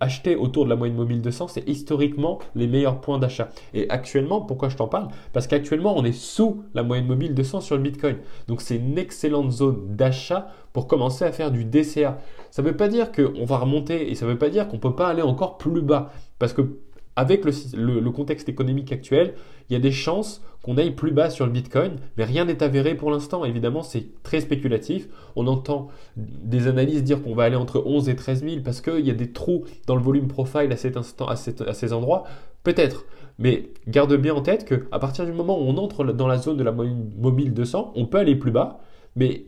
acheter 0.00 0.36
autour 0.36 0.66
de 0.66 0.70
la 0.70 0.76
moyenne 0.76 0.96
mobile 0.96 1.22
200, 1.22 1.48
c'est 1.48 1.66
historiquement 1.66 2.38
les 2.54 2.66
meilleurs 2.66 3.00
points 3.00 3.18
d'achat. 3.18 3.48
Et 3.72 3.88
actuellement, 3.88 4.42
pourquoi 4.42 4.68
je 4.68 4.76
t'en 4.76 4.86
parle? 4.86 5.08
Parce 5.32 5.46
qu'actuellement, 5.46 5.96
on 5.96 6.04
est 6.04 6.12
sous 6.12 6.62
la 6.74 6.82
moyenne 6.82 7.06
mobile 7.06 7.32
200 7.32 7.62
sur 7.62 7.76
le 7.76 7.82
Bitcoin. 7.82 8.16
Donc 8.48 8.60
c'est 8.60 8.76
une 8.76 8.98
excellente 8.98 9.50
zone 9.50 9.96
d'achat 9.96 10.48
pour 10.74 10.88
commencer 10.88 11.24
à 11.24 11.32
faire 11.32 11.50
du 11.50 11.64
DCA. 11.64 12.18
Ça 12.50 12.60
ne 12.60 12.68
veut 12.68 12.76
pas 12.76 12.88
dire 12.88 13.12
qu'on 13.12 13.46
va 13.46 13.56
remonter 13.58 14.10
et 14.10 14.14
ça 14.14 14.26
ne 14.26 14.32
veut 14.32 14.38
pas 14.38 14.50
dire 14.50 14.68
qu'on 14.68 14.76
ne 14.76 14.82
peut 14.82 14.94
pas 14.94 15.08
aller 15.08 15.22
encore 15.22 15.56
plus 15.56 15.80
bas. 15.80 16.12
Parce 16.38 16.52
que 16.52 16.80
avec 17.16 17.44
le, 17.44 18.10
contexte 18.10 18.48
économique 18.48 18.90
actuel, 18.90 19.34
il 19.70 19.74
y 19.74 19.76
a 19.76 19.78
des 19.78 19.92
chances 19.92 20.42
qu'on 20.64 20.76
aille 20.76 20.90
plus 20.90 21.12
bas 21.12 21.30
sur 21.30 21.46
le 21.46 21.52
Bitcoin, 21.52 21.92
mais 22.16 22.24
rien 22.24 22.44
n'est 22.44 22.60
avéré 22.60 22.96
pour 22.96 23.12
l'instant. 23.12 23.44
Évidemment, 23.44 23.84
c'est 23.84 24.20
très 24.24 24.40
spéculatif. 24.40 25.08
On 25.36 25.46
entend 25.46 25.88
des 26.16 26.66
analyses 26.66 27.04
dire 27.04 27.22
qu'on 27.22 27.36
va 27.36 27.44
aller 27.44 27.54
entre 27.54 27.80
11 27.86 28.08
et 28.08 28.16
13 28.16 28.42
000 28.42 28.56
parce 28.64 28.80
qu'il 28.80 29.06
y 29.06 29.10
a 29.10 29.14
des 29.14 29.30
trous 29.30 29.64
dans 29.86 29.94
le 29.94 30.02
volume 30.02 30.26
profile 30.26 30.72
à, 30.72 30.76
cet 30.76 30.96
instant, 30.96 31.28
à, 31.28 31.34
à 31.34 31.74
ces 31.74 31.92
endroits. 31.92 32.24
Peut-être. 32.64 33.04
Mais 33.38 33.70
garde 33.86 34.16
bien 34.16 34.34
en 34.34 34.40
tête 34.40 34.64
qu'à 34.64 34.98
partir 34.98 35.24
du 35.24 35.32
moment 35.32 35.56
où 35.56 35.66
on 35.66 35.76
entre 35.76 36.04
dans 36.04 36.26
la 36.26 36.38
zone 36.38 36.56
de 36.56 36.64
la 36.64 36.72
mobile 36.72 37.54
200, 37.54 37.92
on 37.94 38.06
peut 38.06 38.18
aller 38.18 38.34
plus 38.34 38.50
bas, 38.50 38.80
mais 39.14 39.46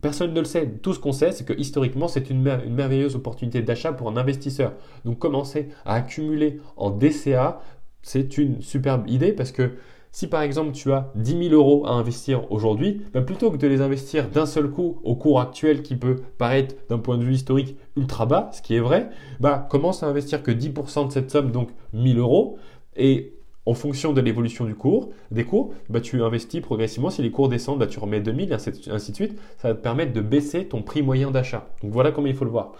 Personne 0.00 0.32
ne 0.32 0.40
le 0.40 0.46
sait. 0.46 0.66
Tout 0.82 0.94
ce 0.94 0.98
qu'on 0.98 1.12
sait, 1.12 1.32
c'est 1.32 1.44
que 1.44 1.52
historiquement, 1.52 2.08
c'est 2.08 2.30
une, 2.30 2.42
merveilleuse 2.42 3.16
opportunité 3.16 3.62
d'achat 3.62 3.92
pour 3.92 4.08
un 4.08 4.16
investisseur. 4.16 4.72
Donc 5.04 5.18
commencer 5.18 5.68
à 5.84 5.94
accumuler 5.94 6.60
en 6.76 6.90
DCA, 6.90 7.60
c'est 8.02 8.38
une 8.38 8.62
superbe 8.62 9.08
idée 9.08 9.32
parce 9.32 9.52
que 9.52 9.72
si 10.12 10.26
par 10.26 10.42
exemple 10.42 10.72
tu 10.72 10.90
as 10.92 11.12
10 11.14 11.50
000 11.50 11.54
euros 11.54 11.86
à 11.86 11.92
investir 11.92 12.50
aujourd'hui, 12.50 13.02
bah, 13.12 13.20
plutôt 13.20 13.50
que 13.50 13.56
de 13.56 13.66
les 13.66 13.80
investir 13.80 14.28
d'un 14.28 14.46
seul 14.46 14.70
coup 14.70 15.00
au 15.04 15.14
cours 15.14 15.40
actuel 15.40 15.82
qui 15.82 15.96
peut 15.96 16.16
paraître 16.38 16.74
d'un 16.88 16.98
point 16.98 17.16
de 17.16 17.24
vue 17.24 17.34
historique 17.34 17.76
ultra 17.96 18.26
bas, 18.26 18.50
ce 18.52 18.62
qui 18.62 18.74
est 18.74 18.80
vrai, 18.80 19.10
bah, 19.38 19.66
commence 19.70 20.02
à 20.02 20.06
investir 20.06 20.42
que 20.42 20.50
10% 20.50 21.08
de 21.08 21.12
cette 21.12 21.30
somme, 21.30 21.52
donc 21.52 21.70
1000 21.92 22.18
euros, 22.18 22.58
et 22.96 23.34
en 23.70 23.74
fonction 23.74 24.12
de 24.12 24.20
l'évolution 24.20 24.64
du 24.64 24.74
cours, 24.74 25.10
des 25.30 25.44
cours, 25.44 25.72
bah, 25.88 26.00
tu 26.00 26.20
investis 26.24 26.60
progressivement. 26.60 27.08
Si 27.08 27.22
les 27.22 27.30
cours 27.30 27.48
descendent, 27.48 27.78
bah, 27.78 27.86
tu 27.86 28.00
remets 28.00 28.20
2000, 28.20 28.52
ainsi 28.52 28.72
de 29.12 29.14
suite. 29.14 29.38
Ça 29.58 29.68
va 29.68 29.74
te 29.74 29.80
permettre 29.80 30.12
de 30.12 30.20
baisser 30.20 30.64
ton 30.64 30.82
prix 30.82 31.02
moyen 31.02 31.30
d'achat. 31.30 31.68
Donc 31.80 31.92
voilà 31.92 32.10
comment 32.10 32.26
il 32.26 32.34
faut 32.34 32.44
le 32.44 32.50
voir. 32.50 32.72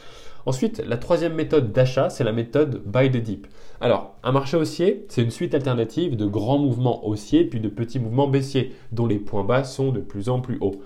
Ensuite, 0.46 0.82
la 0.84 0.96
troisième 0.96 1.34
méthode 1.34 1.70
d'achat, 1.70 2.10
c'est 2.10 2.24
la 2.24 2.32
méthode 2.32 2.82
buy 2.86 3.08
the 3.08 3.18
dip. 3.18 3.46
Alors, 3.80 4.16
un 4.24 4.32
marché 4.32 4.56
haussier, 4.56 5.06
c'est 5.08 5.22
une 5.22 5.30
suite 5.30 5.54
alternative 5.54 6.16
de 6.16 6.26
grands 6.26 6.58
mouvements 6.58 7.06
haussiers 7.06 7.44
puis 7.44 7.60
de 7.60 7.68
petits 7.68 8.00
mouvements 8.00 8.26
baissiers, 8.26 8.74
dont 8.90 9.06
les 9.06 9.18
points 9.18 9.44
bas 9.44 9.62
sont 9.62 9.92
de 9.92 10.00
plus 10.00 10.28
en 10.28 10.40
plus 10.40 10.58
hauts. 10.60 10.82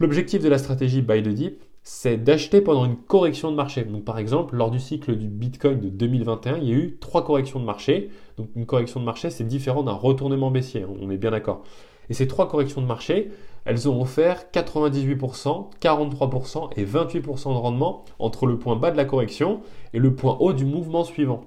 L'objectif 0.00 0.42
de 0.42 0.50
la 0.50 0.58
stratégie 0.58 1.00
buy 1.00 1.22
the 1.22 1.28
dip, 1.28 1.62
c'est 1.90 2.18
d'acheter 2.18 2.60
pendant 2.60 2.84
une 2.84 2.98
correction 2.98 3.50
de 3.50 3.56
marché. 3.56 3.82
Donc 3.82 4.04
par 4.04 4.18
exemple, 4.18 4.54
lors 4.54 4.70
du 4.70 4.78
cycle 4.78 5.16
du 5.16 5.26
Bitcoin 5.26 5.80
de 5.80 5.88
2021, 5.88 6.58
il 6.58 6.64
y 6.64 6.70
a 6.70 6.74
eu 6.74 6.98
trois 7.00 7.24
corrections 7.24 7.60
de 7.60 7.64
marché. 7.64 8.10
Donc 8.36 8.50
une 8.56 8.66
correction 8.66 9.00
de 9.00 9.06
marché, 9.06 9.30
c'est 9.30 9.44
différent 9.44 9.82
d'un 9.82 9.94
retournement 9.94 10.50
baissier, 10.50 10.82
hein, 10.82 10.90
on 11.00 11.10
est 11.10 11.16
bien 11.16 11.30
d'accord. 11.30 11.62
Et 12.10 12.14
ces 12.14 12.28
trois 12.28 12.46
corrections 12.46 12.82
de 12.82 12.86
marché, 12.86 13.30
elles 13.64 13.88
ont 13.88 14.02
offert 14.02 14.44
98%, 14.52 15.70
43% 15.80 16.70
et 16.76 16.84
28% 16.84 17.54
de 17.54 17.58
rendement 17.58 18.04
entre 18.18 18.44
le 18.44 18.58
point 18.58 18.76
bas 18.76 18.90
de 18.90 18.98
la 18.98 19.06
correction 19.06 19.62
et 19.94 19.98
le 19.98 20.14
point 20.14 20.36
haut 20.40 20.52
du 20.52 20.66
mouvement 20.66 21.04
suivant. 21.04 21.46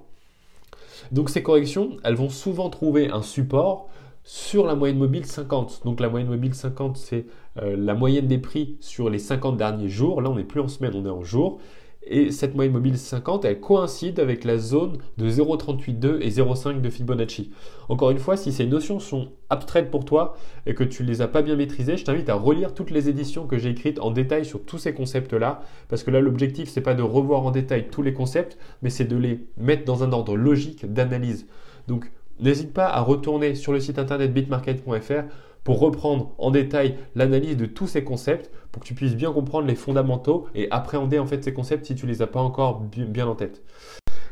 Donc 1.12 1.30
ces 1.30 1.44
corrections, 1.44 1.98
elles 2.02 2.16
vont 2.16 2.30
souvent 2.30 2.68
trouver 2.68 3.10
un 3.10 3.22
support 3.22 3.88
sur 4.24 4.66
la 4.66 4.74
moyenne 4.74 4.98
mobile 4.98 5.26
50. 5.26 5.82
Donc 5.84 6.00
la 6.00 6.08
moyenne 6.08 6.28
mobile 6.28 6.54
50, 6.54 6.96
c'est 6.96 7.26
euh, 7.60 7.76
la 7.76 7.94
moyenne 7.94 8.26
des 8.26 8.38
prix 8.38 8.76
sur 8.80 9.10
les 9.10 9.18
50 9.18 9.56
derniers 9.56 9.88
jours. 9.88 10.20
Là, 10.20 10.30
on 10.30 10.36
n'est 10.36 10.44
plus 10.44 10.60
en 10.60 10.68
semaine, 10.68 10.92
on 10.94 11.04
est 11.06 11.10
en 11.10 11.22
jour. 11.22 11.60
Et 12.04 12.32
cette 12.32 12.56
moyenne 12.56 12.72
mobile 12.72 12.98
50, 12.98 13.44
elle 13.44 13.60
coïncide 13.60 14.18
avec 14.18 14.42
la 14.42 14.58
zone 14.58 14.98
de 15.18 15.28
0,382 15.28 16.18
et 16.20 16.30
0,5 16.30 16.80
de 16.80 16.90
Fibonacci. 16.90 17.52
Encore 17.88 18.10
une 18.10 18.18
fois, 18.18 18.36
si 18.36 18.52
ces 18.52 18.66
notions 18.66 18.98
sont 18.98 19.28
abstraites 19.50 19.88
pour 19.88 20.04
toi 20.04 20.34
et 20.66 20.74
que 20.74 20.82
tu 20.82 21.04
ne 21.04 21.08
les 21.08 21.22
as 21.22 21.28
pas 21.28 21.42
bien 21.42 21.54
maîtrisées, 21.54 21.96
je 21.96 22.04
t'invite 22.04 22.28
à 22.28 22.34
relire 22.34 22.74
toutes 22.74 22.90
les 22.90 23.08
éditions 23.08 23.46
que 23.46 23.56
j'ai 23.56 23.70
écrites 23.70 24.00
en 24.00 24.10
détail 24.10 24.44
sur 24.44 24.64
tous 24.64 24.78
ces 24.78 24.94
concepts-là. 24.94 25.62
Parce 25.88 26.02
que 26.02 26.10
là, 26.10 26.20
l'objectif, 26.20 26.68
c'est 26.68 26.80
pas 26.80 26.94
de 26.94 27.04
revoir 27.04 27.46
en 27.46 27.52
détail 27.52 27.86
tous 27.88 28.02
les 28.02 28.12
concepts, 28.12 28.58
mais 28.82 28.90
c'est 28.90 29.04
de 29.04 29.16
les 29.16 29.46
mettre 29.56 29.84
dans 29.84 30.02
un 30.02 30.10
ordre 30.10 30.36
logique 30.36 30.92
d'analyse. 30.92 31.46
Donc, 31.86 32.10
N'hésite 32.40 32.72
pas 32.72 32.86
à 32.86 33.00
retourner 33.00 33.54
sur 33.54 33.72
le 33.72 33.80
site 33.80 33.98
internet 33.98 34.32
bitmarket.fr 34.32 35.24
pour 35.64 35.78
reprendre 35.78 36.34
en 36.38 36.50
détail 36.50 36.96
l'analyse 37.14 37.56
de 37.56 37.66
tous 37.66 37.86
ces 37.86 38.02
concepts 38.04 38.50
pour 38.72 38.82
que 38.82 38.86
tu 38.86 38.94
puisses 38.94 39.14
bien 39.14 39.32
comprendre 39.32 39.66
les 39.66 39.74
fondamentaux 39.74 40.48
et 40.54 40.68
appréhender 40.70 41.18
en 41.18 41.26
fait 41.26 41.44
ces 41.44 41.52
concepts 41.52 41.86
si 41.86 41.94
tu 41.94 42.06
ne 42.06 42.10
les 42.10 42.22
as 42.22 42.26
pas 42.26 42.40
encore 42.40 42.80
bien 42.80 43.26
en 43.26 43.34
tête. 43.34 43.62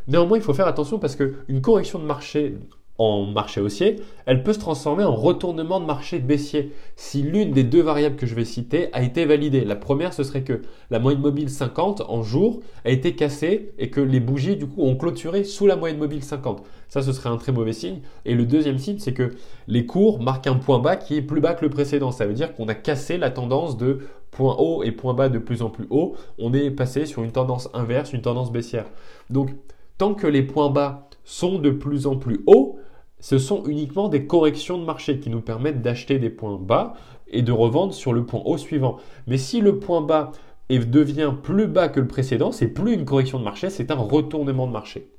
Néanmoins, 0.09 0.39
il 0.39 0.43
faut 0.43 0.55
faire 0.55 0.67
attention 0.67 0.99
parce 0.99 1.15
qu'une 1.15 1.61
correction 1.61 1.99
de 1.99 2.05
marché 2.05 2.57
en 3.01 3.25
marché 3.25 3.63
haussier, 3.63 3.97
elle 4.27 4.43
peut 4.43 4.53
se 4.53 4.59
transformer 4.59 5.05
en 5.05 5.15
retournement 5.15 5.81
de 5.81 5.87
marché 5.87 6.19
baissier 6.19 6.75
si 6.97 7.23
l'une 7.23 7.53
des 7.53 7.65
deux 7.65 7.81
variables 7.81 8.17
que 8.17 8.27
je 8.27 8.35
vais 8.35 8.45
citer 8.45 8.91
a 8.93 9.03
été 9.03 9.25
validée. 9.25 9.65
La 9.65 9.75
première, 9.75 10.13
ce 10.13 10.23
serait 10.23 10.43
que 10.43 10.61
la 10.91 10.99
moyenne 10.99 11.23
mobile 11.23 11.49
50 11.49 12.03
en 12.03 12.23
jour 12.23 12.61
a 12.85 12.91
été 12.91 13.17
cassée 13.17 13.73
et 13.79 13.89
que 13.89 14.03
les 14.03 14.21
bougies, 14.21 14.57
du 14.57 14.67
coup, 14.67 14.83
ont 14.83 14.97
clôturé 14.97 15.45
sous 15.45 15.67
la 15.67 15.77
moyenne 15.77 15.97
mobile 15.97 16.23
50. 16.23 16.63
Ça, 16.91 17.01
ce 17.01 17.15
serait 17.15 17.31
un 17.31 17.39
très 17.39 17.53
mauvais 17.53 17.73
signe. 17.73 18.01
Et 18.27 18.35
le 18.35 18.45
deuxième 18.45 18.77
signe, 18.77 18.99
c'est 18.99 19.15
que 19.15 19.35
les 19.67 19.87
cours 19.87 20.21
marquent 20.21 20.49
un 20.49 20.57
point 20.57 20.79
bas 20.79 20.97
qui 20.97 21.17
est 21.17 21.23
plus 21.23 21.41
bas 21.41 21.55
que 21.55 21.65
le 21.65 21.71
précédent. 21.71 22.11
Ça 22.11 22.27
veut 22.27 22.35
dire 22.35 22.55
qu'on 22.55 22.69
a 22.69 22.75
cassé 22.75 23.17
la 23.17 23.31
tendance 23.31 23.79
de 23.79 24.01
point 24.31 24.57
haut 24.59 24.83
et 24.83 24.93
point 24.93 25.15
bas 25.15 25.31
de 25.31 25.39
plus 25.39 25.63
en 25.63 25.71
plus 25.71 25.87
haut. 25.89 26.17
On 26.39 26.53
est 26.53 26.71
passé 26.71 27.07
sur 27.07 27.23
une 27.23 27.33
tendance 27.33 27.71
inverse, 27.73 28.13
une 28.13 28.21
tendance 28.21 28.53
baissière. 28.53 28.85
Donc, 29.31 29.53
tant 29.97 30.13
que 30.13 30.27
les 30.27 30.43
points 30.43 30.69
bas 30.69 31.09
sont 31.25 31.59
de 31.59 31.71
plus 31.71 32.07
en 32.07 32.17
plus 32.17 32.43
hauts, 32.47 32.80
ce 33.21 33.39
sont 33.39 33.65
uniquement 33.67 34.09
des 34.09 34.27
corrections 34.27 34.79
de 34.79 34.85
marché 34.85 35.21
qui 35.21 35.31
nous 35.31 35.41
permettent 35.41 35.83
d'acheter 35.83 36.19
des 36.19 36.31
points 36.31 36.59
bas 36.59 36.95
et 37.29 37.43
de 37.43 37.53
revendre 37.53 37.95
sur 37.95 38.13
le 38.13 38.25
point 38.25 38.43
haut 38.45 38.59
suivant. 38.59 38.97
Mais 39.27 39.39
si 39.39 39.61
le 39.61 39.79
point 39.79 40.01
bas 40.01 40.33
devient 40.69 41.33
plus 41.43 41.67
bas 41.67 41.89
que 41.89 42.01
le 42.01 42.07
précédent, 42.07 42.53
c'est 42.53 42.69
plus 42.69 42.95
une 42.95 43.05
correction 43.05 43.39
de 43.39 43.45
marché, 43.45 43.71
c'est 43.71 43.91
un 43.91 43.97
retournement 43.97 44.67
de 44.67 44.73
marché. 44.73 45.11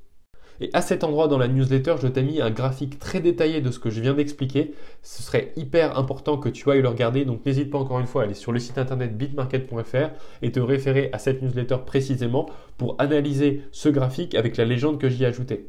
Et 0.61 0.69
à 0.73 0.81
cet 0.81 1.03
endroit 1.03 1.27
dans 1.27 1.39
la 1.39 1.47
newsletter, 1.47 1.95
je 1.99 2.07
t'ai 2.07 2.21
mis 2.21 2.39
un 2.39 2.51
graphique 2.51 2.99
très 2.99 3.19
détaillé 3.19 3.61
de 3.61 3.71
ce 3.71 3.79
que 3.79 3.89
je 3.89 3.99
viens 3.99 4.13
d'expliquer. 4.13 4.75
Ce 5.01 5.23
serait 5.23 5.53
hyper 5.55 5.97
important 5.97 6.37
que 6.37 6.49
tu 6.49 6.69
ailles 6.69 6.83
le 6.83 6.87
regarder. 6.87 7.25
Donc 7.25 7.43
n'hésite 7.47 7.71
pas 7.71 7.79
encore 7.79 7.99
une 7.99 8.05
fois 8.05 8.21
à 8.21 8.25
aller 8.25 8.35
sur 8.35 8.51
le 8.51 8.59
site 8.59 8.77
internet 8.77 9.17
bitmarket.fr 9.17 10.11
et 10.43 10.51
te 10.51 10.59
référer 10.59 11.09
à 11.13 11.17
cette 11.17 11.41
newsletter 11.41 11.77
précisément 11.83 12.47
pour 12.77 12.95
analyser 12.99 13.63
ce 13.71 13.89
graphique 13.89 14.35
avec 14.35 14.55
la 14.55 14.65
légende 14.65 14.99
que 14.99 15.09
j'y 15.09 15.23
ai 15.23 15.27
ajoutée. 15.27 15.67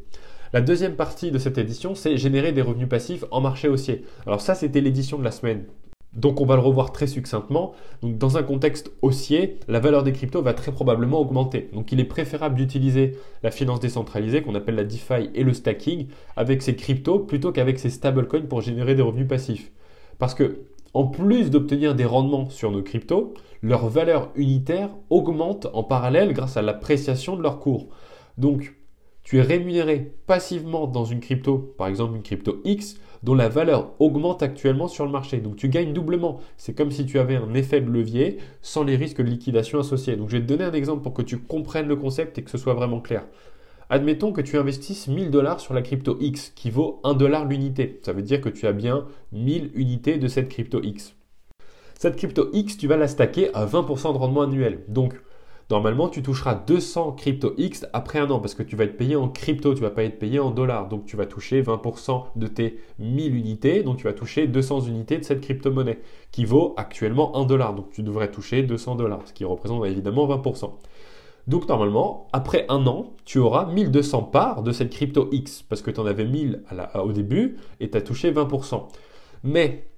La 0.52 0.60
deuxième 0.60 0.96
partie 0.96 1.30
de 1.30 1.38
cette 1.38 1.56
édition, 1.56 1.94
c'est 1.94 2.18
générer 2.18 2.52
des 2.52 2.60
revenus 2.60 2.88
passifs 2.88 3.24
en 3.30 3.40
marché 3.40 3.68
haussier. 3.68 4.04
Alors 4.26 4.42
ça, 4.42 4.54
c'était 4.54 4.82
l'édition 4.82 5.18
de 5.18 5.24
la 5.24 5.30
semaine. 5.30 5.64
Donc 6.12 6.42
on 6.42 6.44
va 6.44 6.56
le 6.56 6.60
revoir 6.60 6.92
très 6.92 7.06
succinctement. 7.06 7.72
Dans 8.02 8.36
un 8.36 8.42
contexte 8.42 8.92
haussier, 9.00 9.58
la 9.66 9.80
valeur 9.80 10.02
des 10.02 10.12
cryptos 10.12 10.42
va 10.42 10.52
très 10.52 10.70
probablement 10.70 11.20
augmenter. 11.20 11.70
Donc 11.72 11.90
il 11.90 12.00
est 12.00 12.04
préférable 12.04 12.54
d'utiliser 12.54 13.16
la 13.42 13.50
finance 13.50 13.80
décentralisée 13.80 14.42
qu'on 14.42 14.54
appelle 14.54 14.74
la 14.74 14.84
DeFi 14.84 15.30
et 15.34 15.42
le 15.42 15.54
stacking 15.54 16.08
avec 16.36 16.60
ces 16.60 16.76
cryptos 16.76 17.20
plutôt 17.20 17.50
qu'avec 17.50 17.78
ces 17.78 17.88
stablecoins 17.88 18.46
pour 18.46 18.60
générer 18.60 18.94
des 18.94 19.00
revenus 19.00 19.28
passifs. 19.28 19.72
Parce 20.18 20.34
que 20.34 20.66
en 20.92 21.06
plus 21.06 21.48
d'obtenir 21.48 21.94
des 21.94 22.04
rendements 22.04 22.50
sur 22.50 22.70
nos 22.70 22.82
cryptos, 22.82 23.32
leur 23.62 23.88
valeur 23.88 24.28
unitaire 24.34 24.90
augmente 25.08 25.66
en 25.72 25.82
parallèle 25.82 26.34
grâce 26.34 26.58
à 26.58 26.62
l'appréciation 26.62 27.36
de 27.36 27.42
leur 27.42 27.58
cours. 27.58 27.88
Donc 28.36 28.74
tu 29.32 29.38
es 29.38 29.42
rémunéré 29.42 30.12
passivement 30.26 30.86
dans 30.86 31.06
une 31.06 31.20
crypto, 31.20 31.56
par 31.78 31.86
exemple 31.86 32.16
une 32.16 32.22
crypto 32.22 32.60
X, 32.64 32.96
dont 33.22 33.34
la 33.34 33.48
valeur 33.48 33.94
augmente 33.98 34.42
actuellement 34.42 34.88
sur 34.88 35.06
le 35.06 35.10
marché. 35.10 35.38
Donc 35.38 35.56
tu 35.56 35.70
gagnes 35.70 35.94
doublement. 35.94 36.40
C'est 36.58 36.74
comme 36.74 36.90
si 36.90 37.06
tu 37.06 37.18
avais 37.18 37.36
un 37.36 37.54
effet 37.54 37.80
de 37.80 37.90
levier 37.90 38.36
sans 38.60 38.84
les 38.84 38.94
risques 38.94 39.22
de 39.22 39.30
liquidation 39.30 39.78
associés. 39.78 40.16
Donc 40.16 40.28
je 40.28 40.36
vais 40.36 40.42
te 40.42 40.48
donner 40.48 40.64
un 40.64 40.74
exemple 40.74 41.00
pour 41.00 41.14
que 41.14 41.22
tu 41.22 41.38
comprennes 41.38 41.88
le 41.88 41.96
concept 41.96 42.36
et 42.36 42.42
que 42.42 42.50
ce 42.50 42.58
soit 42.58 42.74
vraiment 42.74 43.00
clair. 43.00 43.24
Admettons 43.88 44.32
que 44.32 44.42
tu 44.42 44.58
investisses 44.58 45.08
1000 45.08 45.30
dollars 45.30 45.60
sur 45.60 45.72
la 45.72 45.80
crypto 45.80 46.18
X 46.20 46.52
qui 46.54 46.68
vaut 46.68 47.00
1 47.02 47.14
dollar 47.14 47.46
l'unité. 47.46 48.00
Ça 48.02 48.12
veut 48.12 48.20
dire 48.20 48.42
que 48.42 48.50
tu 48.50 48.66
as 48.66 48.72
bien 48.72 49.06
1000 49.32 49.70
unités 49.72 50.18
de 50.18 50.28
cette 50.28 50.50
crypto 50.50 50.82
X. 50.82 51.14
Cette 51.98 52.16
crypto 52.16 52.50
X, 52.52 52.76
tu 52.76 52.86
vas 52.86 52.98
la 52.98 53.08
stacker 53.08 53.48
à 53.54 53.64
20% 53.64 54.12
de 54.12 54.18
rendement 54.18 54.42
annuel. 54.42 54.80
Donc 54.88 55.14
Normalement, 55.72 56.10
tu 56.10 56.22
toucheras 56.22 56.54
200 56.54 57.12
crypto 57.12 57.54
X 57.56 57.86
après 57.94 58.18
un 58.18 58.30
an 58.30 58.40
parce 58.40 58.54
que 58.54 58.62
tu 58.62 58.76
vas 58.76 58.84
être 58.84 58.98
payé 58.98 59.16
en 59.16 59.30
crypto, 59.30 59.72
tu 59.72 59.80
vas 59.80 59.88
pas 59.88 60.04
être 60.04 60.18
payé 60.18 60.38
en 60.38 60.50
dollars. 60.50 60.86
Donc 60.90 61.06
tu 61.06 61.16
vas 61.16 61.24
toucher 61.24 61.62
20% 61.62 62.24
de 62.36 62.46
tes 62.46 62.78
1000 62.98 63.34
unités, 63.34 63.82
donc 63.82 63.96
tu 63.96 64.04
vas 64.04 64.12
toucher 64.12 64.46
200 64.46 64.82
unités 64.82 65.16
de 65.16 65.24
cette 65.24 65.40
crypto-monnaie 65.40 66.00
qui 66.30 66.44
vaut 66.44 66.74
actuellement 66.76 67.34
1 67.38 67.46
dollar. 67.46 67.72
Donc 67.72 67.88
tu 67.90 68.02
devrais 68.02 68.30
toucher 68.30 68.62
200 68.62 68.96
dollars, 68.96 69.20
ce 69.24 69.32
qui 69.32 69.46
représente 69.46 69.86
évidemment 69.86 70.28
20%. 70.28 70.72
Donc 71.46 71.66
normalement, 71.66 72.28
après 72.34 72.66
un 72.68 72.86
an, 72.86 73.14
tu 73.24 73.38
auras 73.38 73.64
1200 73.64 74.24
parts 74.24 74.62
de 74.62 74.72
cette 74.72 74.90
crypto 74.90 75.30
X 75.32 75.62
parce 75.62 75.80
que 75.80 75.90
tu 75.90 76.00
en 76.00 76.04
avais 76.04 76.26
1000 76.26 76.64
au 77.02 77.12
début 77.12 77.56
et 77.80 77.88
tu 77.88 77.96
as 77.96 78.02
touché 78.02 78.30
20%. 78.30 78.88
Mais 79.42 79.88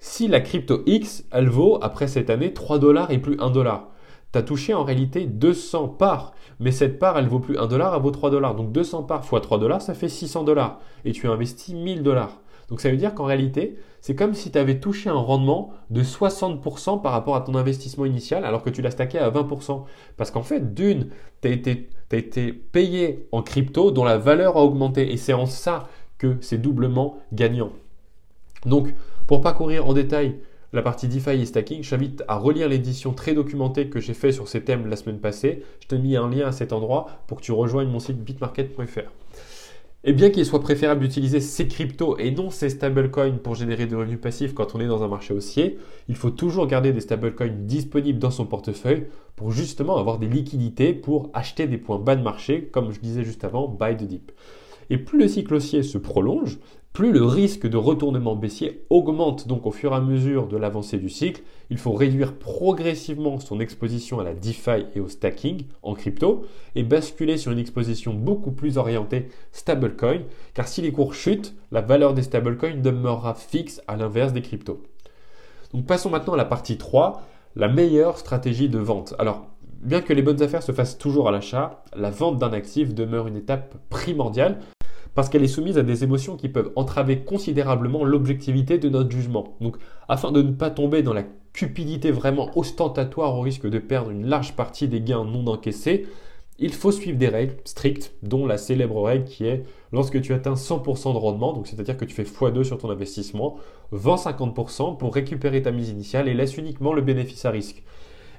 si 0.00 0.26
la 0.26 0.40
crypto 0.40 0.82
X, 0.86 1.24
elle 1.30 1.48
vaut 1.48 1.78
après 1.80 2.08
cette 2.08 2.30
année 2.30 2.52
3 2.52 2.80
dollars 2.80 3.12
et 3.12 3.18
plus 3.18 3.38
1 3.38 3.50
dollar, 3.50 3.90
tu 4.32 4.38
as 4.38 4.42
touché 4.42 4.74
en 4.74 4.84
réalité 4.84 5.26
200 5.26 5.88
parts. 5.88 6.34
Mais 6.58 6.72
cette 6.72 6.98
part, 6.98 7.18
elle 7.18 7.28
vaut 7.28 7.40
plus 7.40 7.58
1 7.58 7.66
dollar, 7.66 7.94
elle 7.94 8.02
vaut 8.02 8.10
3 8.10 8.30
dollars. 8.30 8.54
Donc 8.54 8.72
200 8.72 9.04
parts 9.04 9.24
fois 9.24 9.40
3 9.40 9.58
dollars, 9.58 9.82
ça 9.82 9.94
fait 9.94 10.08
600 10.08 10.44
dollars. 10.44 10.80
Et 11.04 11.12
tu 11.12 11.26
as 11.26 11.30
investi 11.30 11.74
1000 11.74 12.02
dollars. 12.02 12.40
Donc 12.68 12.80
ça 12.80 12.90
veut 12.90 12.96
dire 12.96 13.14
qu'en 13.14 13.24
réalité, 13.24 13.78
c'est 14.00 14.14
comme 14.14 14.34
si 14.34 14.50
tu 14.52 14.58
avais 14.58 14.78
touché 14.78 15.10
un 15.10 15.14
rendement 15.14 15.72
de 15.90 16.02
60% 16.02 17.02
par 17.02 17.12
rapport 17.12 17.34
à 17.34 17.40
ton 17.40 17.54
investissement 17.56 18.04
initial, 18.04 18.44
alors 18.44 18.62
que 18.62 18.70
tu 18.70 18.80
l'as 18.80 18.92
stacké 18.92 19.18
à 19.18 19.28
20%. 19.30 19.84
Parce 20.16 20.30
qu'en 20.30 20.42
fait, 20.42 20.72
d'une, 20.72 21.08
tu 21.42 21.48
as 21.48 21.50
été, 21.50 21.90
été 22.12 22.52
payé 22.52 23.28
en 23.32 23.42
crypto 23.42 23.90
dont 23.90 24.04
la 24.04 24.18
valeur 24.18 24.56
a 24.56 24.62
augmenté. 24.62 25.12
Et 25.12 25.16
c'est 25.16 25.32
en 25.32 25.46
ça 25.46 25.88
que 26.18 26.36
c'est 26.40 26.58
doublement 26.58 27.18
gagnant. 27.32 27.72
Donc, 28.66 28.94
pour 29.26 29.40
pas 29.40 29.52
courir 29.52 29.88
en 29.88 29.92
détail 29.92 30.36
la 30.72 30.82
partie 30.82 31.08
DeFi 31.08 31.30
et 31.30 31.46
stacking, 31.46 31.82
je 31.82 31.90
t'invite 31.90 32.22
à 32.28 32.36
relire 32.36 32.68
l'édition 32.68 33.12
très 33.12 33.34
documentée 33.34 33.88
que 33.88 33.98
j'ai 33.98 34.14
fait 34.14 34.30
sur 34.30 34.46
ces 34.48 34.62
thèmes 34.62 34.86
la 34.86 34.96
semaine 34.96 35.18
passée. 35.18 35.64
Je 35.80 35.88
t'ai 35.88 35.98
mis 35.98 36.16
un 36.16 36.28
lien 36.28 36.46
à 36.46 36.52
cet 36.52 36.72
endroit 36.72 37.06
pour 37.26 37.38
que 37.38 37.42
tu 37.42 37.52
rejoignes 37.52 37.88
mon 37.88 37.98
site 37.98 38.22
bitmarket.fr. 38.22 39.10
Et 40.02 40.14
bien 40.14 40.30
qu'il 40.30 40.46
soit 40.46 40.62
préférable 40.62 41.02
d'utiliser 41.02 41.40
ces 41.40 41.68
cryptos 41.68 42.16
et 42.18 42.30
non 42.30 42.48
ces 42.48 42.70
stablecoins 42.70 43.36
pour 43.36 43.54
générer 43.54 43.86
des 43.86 43.96
revenus 43.96 44.20
passifs 44.20 44.54
quand 44.54 44.74
on 44.74 44.80
est 44.80 44.86
dans 44.86 45.02
un 45.02 45.08
marché 45.08 45.34
haussier, 45.34 45.78
il 46.08 46.16
faut 46.16 46.30
toujours 46.30 46.66
garder 46.66 46.92
des 46.92 47.00
stablecoins 47.00 47.66
disponibles 47.66 48.18
dans 48.18 48.30
son 48.30 48.46
portefeuille 48.46 49.08
pour 49.36 49.50
justement 49.50 49.98
avoir 49.98 50.18
des 50.18 50.28
liquidités 50.28 50.94
pour 50.94 51.28
acheter 51.34 51.66
des 51.66 51.76
points 51.76 51.98
bas 51.98 52.16
de 52.16 52.22
marché, 52.22 52.70
comme 52.72 52.92
je 52.92 53.00
disais 53.00 53.24
juste 53.24 53.44
avant, 53.44 53.68
buy 53.68 53.94
the 53.94 54.04
dip. 54.04 54.32
Et 54.88 54.96
plus 54.96 55.18
le 55.18 55.28
cycle 55.28 55.54
haussier 55.54 55.82
se 55.82 55.98
prolonge, 55.98 56.58
plus 56.92 57.12
le 57.12 57.24
risque 57.24 57.68
de 57.68 57.76
retournement 57.76 58.34
baissier 58.34 58.84
augmente 58.90 59.46
donc 59.46 59.64
au 59.64 59.70
fur 59.70 59.92
et 59.92 59.96
à 59.96 60.00
mesure 60.00 60.48
de 60.48 60.56
l'avancée 60.56 60.98
du 60.98 61.08
cycle. 61.08 61.42
Il 61.70 61.78
faut 61.78 61.92
réduire 61.92 62.34
progressivement 62.34 63.38
son 63.38 63.60
exposition 63.60 64.18
à 64.18 64.24
la 64.24 64.34
DeFi 64.34 64.86
et 64.96 65.00
au 65.00 65.08
stacking 65.08 65.66
en 65.82 65.94
crypto 65.94 66.44
et 66.74 66.82
basculer 66.82 67.36
sur 67.36 67.52
une 67.52 67.60
exposition 67.60 68.12
beaucoup 68.12 68.50
plus 68.50 68.76
orientée 68.76 69.28
stablecoin, 69.52 70.22
car 70.52 70.66
si 70.66 70.82
les 70.82 70.90
cours 70.90 71.14
chutent, 71.14 71.54
la 71.70 71.80
valeur 71.80 72.12
des 72.12 72.22
stablecoins 72.22 72.82
demeurera 72.82 73.34
fixe 73.34 73.80
à 73.86 73.96
l'inverse 73.96 74.32
des 74.32 74.42
cryptos. 74.42 74.82
Donc 75.72 75.86
passons 75.86 76.10
maintenant 76.10 76.34
à 76.34 76.38
la 76.38 76.44
partie 76.44 76.76
3, 76.76 77.22
la 77.54 77.68
meilleure 77.68 78.18
stratégie 78.18 78.68
de 78.68 78.78
vente. 78.78 79.14
Alors, 79.20 79.46
bien 79.80 80.00
que 80.00 80.12
les 80.12 80.22
bonnes 80.22 80.42
affaires 80.42 80.64
se 80.64 80.72
fassent 80.72 80.98
toujours 80.98 81.28
à 81.28 81.30
l'achat, 81.30 81.84
la 81.96 82.10
vente 82.10 82.38
d'un 82.38 82.52
actif 82.52 82.94
demeure 82.94 83.28
une 83.28 83.36
étape 83.36 83.76
primordiale 83.88 84.58
parce 85.14 85.28
qu'elle 85.28 85.42
est 85.42 85.48
soumise 85.48 85.78
à 85.78 85.82
des 85.82 86.04
émotions 86.04 86.36
qui 86.36 86.48
peuvent 86.48 86.72
entraver 86.76 87.20
considérablement 87.20 88.04
l'objectivité 88.04 88.78
de 88.78 88.88
notre 88.88 89.10
jugement. 89.10 89.56
Donc, 89.60 89.76
afin 90.08 90.32
de 90.32 90.42
ne 90.42 90.52
pas 90.52 90.70
tomber 90.70 91.02
dans 91.02 91.12
la 91.12 91.24
cupidité 91.52 92.10
vraiment 92.10 92.50
ostentatoire 92.56 93.36
au 93.36 93.40
risque 93.40 93.68
de 93.68 93.78
perdre 93.78 94.10
une 94.10 94.26
large 94.26 94.54
partie 94.54 94.88
des 94.88 95.00
gains 95.00 95.24
non 95.24 95.46
encaissés, 95.46 96.06
il 96.62 96.74
faut 96.74 96.92
suivre 96.92 97.16
des 97.16 97.28
règles 97.28 97.56
strictes, 97.64 98.12
dont 98.22 98.46
la 98.46 98.58
célèbre 98.58 99.02
règle 99.02 99.24
qui 99.24 99.46
est 99.46 99.64
lorsque 99.92 100.20
tu 100.20 100.34
atteins 100.34 100.54
100% 100.54 101.14
de 101.14 101.18
rendement, 101.18 101.54
donc 101.54 101.66
c'est-à-dire 101.66 101.96
que 101.96 102.04
tu 102.04 102.14
fais 102.14 102.22
x2 102.22 102.64
sur 102.64 102.76
ton 102.76 102.90
investissement, 102.90 103.56
vends 103.92 104.16
50% 104.16 104.98
pour 104.98 105.14
récupérer 105.14 105.62
ta 105.62 105.70
mise 105.70 105.88
initiale 105.88 106.28
et 106.28 106.34
laisse 106.34 106.58
uniquement 106.58 106.92
le 106.92 107.00
bénéfice 107.00 107.46
à 107.46 107.50
risque 107.50 107.82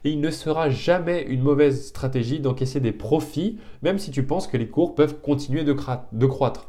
et 0.03 0.11
il 0.11 0.19
ne 0.19 0.31
sera 0.31 0.69
jamais 0.69 1.23
une 1.23 1.41
mauvaise 1.41 1.87
stratégie 1.87 2.39
d'encaisser 2.39 2.79
des 2.79 2.91
profits, 2.91 3.57
même 3.81 3.99
si 3.99 4.11
tu 4.11 4.23
penses 4.23 4.47
que 4.47 4.57
les 4.57 4.67
cours 4.67 4.95
peuvent 4.95 5.21
continuer 5.21 5.63
de, 5.63 5.73
croître. 6.25 6.67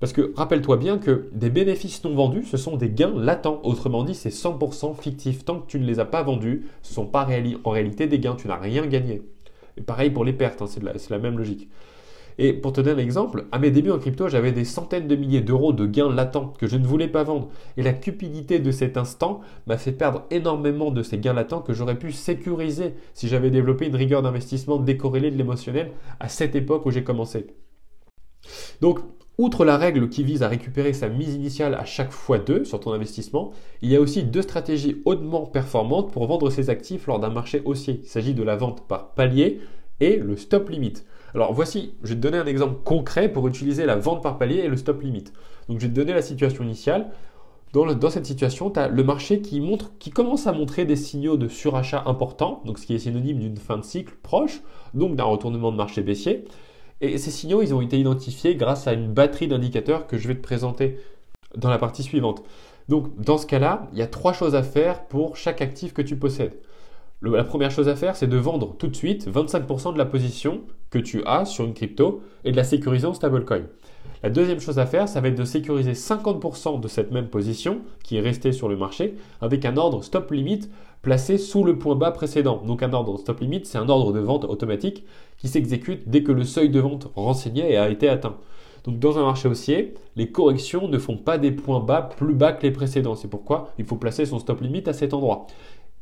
Parce 0.00 0.12
que 0.12 0.32
rappelle-toi 0.36 0.76
bien 0.76 0.98
que 0.98 1.28
des 1.32 1.50
bénéfices 1.50 2.04
non 2.04 2.14
vendus, 2.14 2.44
ce 2.44 2.56
sont 2.56 2.76
des 2.76 2.90
gains 2.90 3.14
latents. 3.16 3.60
Autrement 3.62 4.04
dit, 4.04 4.14
c'est 4.14 4.28
100% 4.28 5.00
fictif. 5.00 5.44
Tant 5.44 5.60
que 5.60 5.66
tu 5.66 5.78
ne 5.78 5.86
les 5.86 5.98
as 5.98 6.04
pas 6.04 6.22
vendus, 6.22 6.66
ce 6.82 6.90
ne 6.90 6.94
sont 6.94 7.06
pas 7.06 7.26
en 7.64 7.70
réalité 7.70 8.06
des 8.06 8.18
gains. 8.18 8.36
Tu 8.36 8.48
n'as 8.48 8.58
rien 8.58 8.86
gagné. 8.86 9.22
Et 9.76 9.80
pareil 9.80 10.10
pour 10.10 10.24
les 10.24 10.32
pertes, 10.32 10.60
hein, 10.60 10.66
c'est 10.66 11.10
la 11.10 11.18
même 11.18 11.38
logique. 11.38 11.68
Et 12.38 12.52
pour 12.52 12.72
te 12.72 12.80
donner 12.80 13.00
un 13.00 13.04
exemple, 13.04 13.46
à 13.52 13.58
mes 13.58 13.70
débuts 13.70 13.90
en 13.90 13.98
crypto, 13.98 14.28
j'avais 14.28 14.52
des 14.52 14.64
centaines 14.64 15.06
de 15.06 15.16
milliers 15.16 15.40
d'euros 15.40 15.72
de 15.72 15.86
gains 15.86 16.12
latents 16.12 16.52
que 16.58 16.66
je 16.66 16.76
ne 16.76 16.86
voulais 16.86 17.08
pas 17.08 17.22
vendre. 17.22 17.48
Et 17.76 17.82
la 17.82 17.92
cupidité 17.92 18.58
de 18.58 18.70
cet 18.70 18.96
instant 18.96 19.40
m'a 19.66 19.78
fait 19.78 19.92
perdre 19.92 20.24
énormément 20.30 20.90
de 20.90 21.02
ces 21.02 21.18
gains 21.18 21.32
latents 21.32 21.60
que 21.60 21.72
j'aurais 21.72 21.98
pu 21.98 22.12
sécuriser 22.12 22.94
si 23.12 23.28
j'avais 23.28 23.50
développé 23.50 23.86
une 23.86 23.96
rigueur 23.96 24.22
d'investissement 24.22 24.78
décorrélée 24.78 25.30
de 25.30 25.36
l'émotionnel 25.36 25.92
à 26.20 26.28
cette 26.28 26.56
époque 26.56 26.86
où 26.86 26.90
j'ai 26.90 27.04
commencé. 27.04 27.46
Donc, 28.80 29.00
Outre 29.36 29.64
la 29.64 29.76
règle 29.76 30.08
qui 30.10 30.22
vise 30.22 30.44
à 30.44 30.48
récupérer 30.48 30.92
sa 30.92 31.08
mise 31.08 31.34
initiale 31.34 31.74
à 31.74 31.84
chaque 31.84 32.12
fois 32.12 32.38
2 32.38 32.64
sur 32.64 32.78
ton 32.78 32.92
investissement, 32.92 33.50
il 33.82 33.90
y 33.90 33.96
a 33.96 34.00
aussi 34.00 34.22
deux 34.22 34.42
stratégies 34.42 35.02
hautement 35.06 35.44
performantes 35.44 36.12
pour 36.12 36.28
vendre 36.28 36.50
ses 36.50 36.70
actifs 36.70 37.08
lors 37.08 37.18
d'un 37.18 37.30
marché 37.30 37.60
haussier. 37.64 37.98
Il 38.04 38.08
s'agit 38.08 38.34
de 38.34 38.44
la 38.44 38.54
vente 38.54 38.86
par 38.86 39.12
palier 39.14 39.58
et 40.00 40.16
le 40.16 40.36
stop 40.36 40.68
limit. 40.68 40.94
Alors 41.34 41.52
voici, 41.52 41.94
je 42.02 42.10
vais 42.10 42.14
te 42.14 42.20
donner 42.20 42.38
un 42.38 42.46
exemple 42.46 42.82
concret 42.84 43.28
pour 43.28 43.48
utiliser 43.48 43.86
la 43.86 43.96
vente 43.96 44.22
par 44.22 44.38
palier 44.38 44.58
et 44.58 44.68
le 44.68 44.76
stop 44.76 45.02
limit. 45.02 45.24
Donc 45.68 45.78
je 45.80 45.86
vais 45.86 45.92
te 45.92 45.96
donner 45.96 46.12
la 46.12 46.22
situation 46.22 46.62
initiale. 46.64 47.10
Dans, 47.72 48.08
cette 48.08 48.26
situation, 48.26 48.70
tu 48.70 48.78
as 48.78 48.86
le 48.86 49.02
marché 49.02 49.40
qui, 49.40 49.60
commence 50.12 50.46
à 50.46 50.52
montrer 50.52 50.84
des 50.84 50.94
signaux 50.94 51.36
de 51.36 51.48
surachat 51.48 52.04
importants, 52.06 52.62
ce 52.76 52.86
qui 52.86 52.94
est 52.94 53.00
synonyme 53.00 53.40
d'une 53.40 53.56
fin 53.56 53.78
de 53.78 53.82
cycle 53.82 54.14
proche, 54.22 54.62
donc 54.94 55.16
d'un 55.16 55.24
retournement 55.24 55.72
de 55.72 55.76
marché 55.76 56.02
baissier. 56.02 56.44
Et 57.00 57.18
ces 57.18 57.32
signaux, 57.32 57.62
ils 57.62 57.74
ont 57.74 57.80
été 57.80 57.98
identifiés 57.98 58.54
grâce 58.54 58.86
à 58.86 58.92
une 58.92 59.12
batterie 59.12 59.48
d'indicateurs 59.48 60.06
que 60.06 60.16
je 60.18 60.28
vais 60.28 60.36
te 60.36 60.40
présenter 60.40 61.00
dans 61.56 61.68
la 61.68 61.78
partie 61.78 62.04
suivante. 62.04 62.44
Donc 62.88 63.20
dans 63.20 63.38
ce 63.38 63.46
cas-là, 63.46 63.88
il 63.92 63.98
y 63.98 64.02
a 64.02 64.06
trois 64.06 64.32
choses 64.32 64.54
à 64.54 64.62
faire 64.62 65.06
pour 65.06 65.36
chaque 65.36 65.60
actif 65.60 65.92
que 65.92 66.02
tu 66.02 66.14
possèdes. 66.14 66.56
La 67.22 67.44
première 67.44 67.70
chose 67.70 67.88
à 67.88 67.96
faire, 67.96 68.16
c'est 68.16 68.26
de 68.26 68.36
vendre 68.36 68.76
tout 68.76 68.88
de 68.88 68.96
suite 68.96 69.28
25% 69.28 69.92
de 69.92 69.98
la 69.98 70.04
position 70.04 70.62
que 70.90 70.98
tu 70.98 71.22
as 71.24 71.44
sur 71.44 71.64
une 71.64 71.74
crypto 71.74 72.22
et 72.44 72.52
de 72.52 72.56
la 72.56 72.64
sécuriser 72.64 73.06
en 73.06 73.14
stablecoin. 73.14 73.62
La 74.22 74.30
deuxième 74.30 74.60
chose 74.60 74.78
à 74.78 74.86
faire, 74.86 75.08
ça 75.08 75.20
va 75.20 75.28
être 75.28 75.38
de 75.38 75.44
sécuriser 75.44 75.92
50% 75.92 76.80
de 76.80 76.88
cette 76.88 77.12
même 77.12 77.28
position 77.28 77.80
qui 78.02 78.16
est 78.16 78.20
restée 78.20 78.52
sur 78.52 78.68
le 78.68 78.76
marché 78.76 79.14
avec 79.40 79.64
un 79.64 79.76
ordre 79.76 80.02
stop 80.02 80.30
limit 80.30 80.68
placé 81.02 81.36
sous 81.36 81.64
le 81.64 81.78
point 81.78 81.94
bas 81.94 82.10
précédent. 82.10 82.62
Donc 82.66 82.82
un 82.82 82.92
ordre 82.92 83.18
stop 83.18 83.40
limit, 83.40 83.62
c'est 83.64 83.78
un 83.78 83.88
ordre 83.88 84.12
de 84.12 84.20
vente 84.20 84.44
automatique 84.44 85.04
qui 85.36 85.48
s'exécute 85.48 86.08
dès 86.08 86.22
que 86.22 86.32
le 86.32 86.44
seuil 86.44 86.70
de 86.70 86.80
vente 86.80 87.10
renseigné 87.14 87.76
a 87.76 87.90
été 87.90 88.08
atteint. 88.08 88.36
Donc 88.84 88.98
dans 88.98 89.18
un 89.18 89.22
marché 89.22 89.48
haussier, 89.48 89.94
les 90.16 90.30
corrections 90.30 90.88
ne 90.88 90.98
font 90.98 91.16
pas 91.16 91.38
des 91.38 91.52
points 91.52 91.80
bas 91.80 92.02
plus 92.02 92.34
bas 92.34 92.52
que 92.52 92.62
les 92.62 92.70
précédents. 92.70 93.16
C'est 93.16 93.28
pourquoi 93.28 93.72
il 93.78 93.84
faut 93.84 93.96
placer 93.96 94.26
son 94.26 94.38
stop 94.38 94.60
limit 94.60 94.84
à 94.86 94.92
cet 94.92 95.14
endroit. 95.14 95.46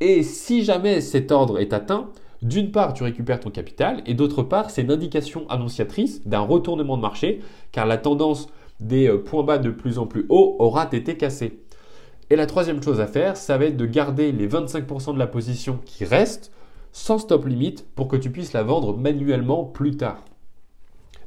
Et 0.01 0.23
si 0.23 0.65
jamais 0.65 1.01
cet 1.01 1.31
ordre 1.31 1.59
est 1.59 1.73
atteint, 1.73 2.11
d'une 2.43 2.73
part, 2.73 2.93
tu 2.93 3.05
récupères 3.05 3.39
ton 3.39 3.51
capital 3.51 4.03
et 4.05 4.15
d'autre 4.15 4.43
part, 4.43 4.71
c'est 4.71 4.83
une 4.83 4.91
indication 4.91 5.49
annonciatrice 5.49 6.27
d'un 6.27 6.41
retournement 6.41 6.97
de 6.97 7.03
marché 7.03 7.41
car 7.71 7.87
la 7.87 7.99
tendance 7.99 8.49
des 8.81 9.09
euh, 9.09 9.23
points 9.23 9.45
bas 9.45 9.59
de 9.59 9.71
plus 9.71 9.99
en 9.99 10.07
plus 10.07 10.27
haut 10.29 10.57
aura 10.59 10.89
été 10.91 11.17
cassée. 11.17 11.61
Et 12.31 12.37
la 12.37 12.47
troisième 12.47 12.83
chose 12.83 13.01
à 13.01 13.07
faire, 13.07 13.37
ça 13.37 13.59
va 13.59 13.67
être 13.67 13.77
de 13.77 13.87
garder 13.87 14.33
les 14.33 14.49
25% 14.49 15.15
de 15.15 15.19
la 15.19 15.27
position 15.27 15.79
qui 15.85 16.05
reste 16.05 16.51
sans 16.91 17.19
stop 17.19 17.47
limite 17.47 17.87
pour 17.95 18.09
que 18.09 18.17
tu 18.17 18.31
puisses 18.31 18.53
la 18.53 18.63
vendre 18.63 18.97
manuellement 18.97 19.65
plus 19.65 19.97
tard. 19.97 20.25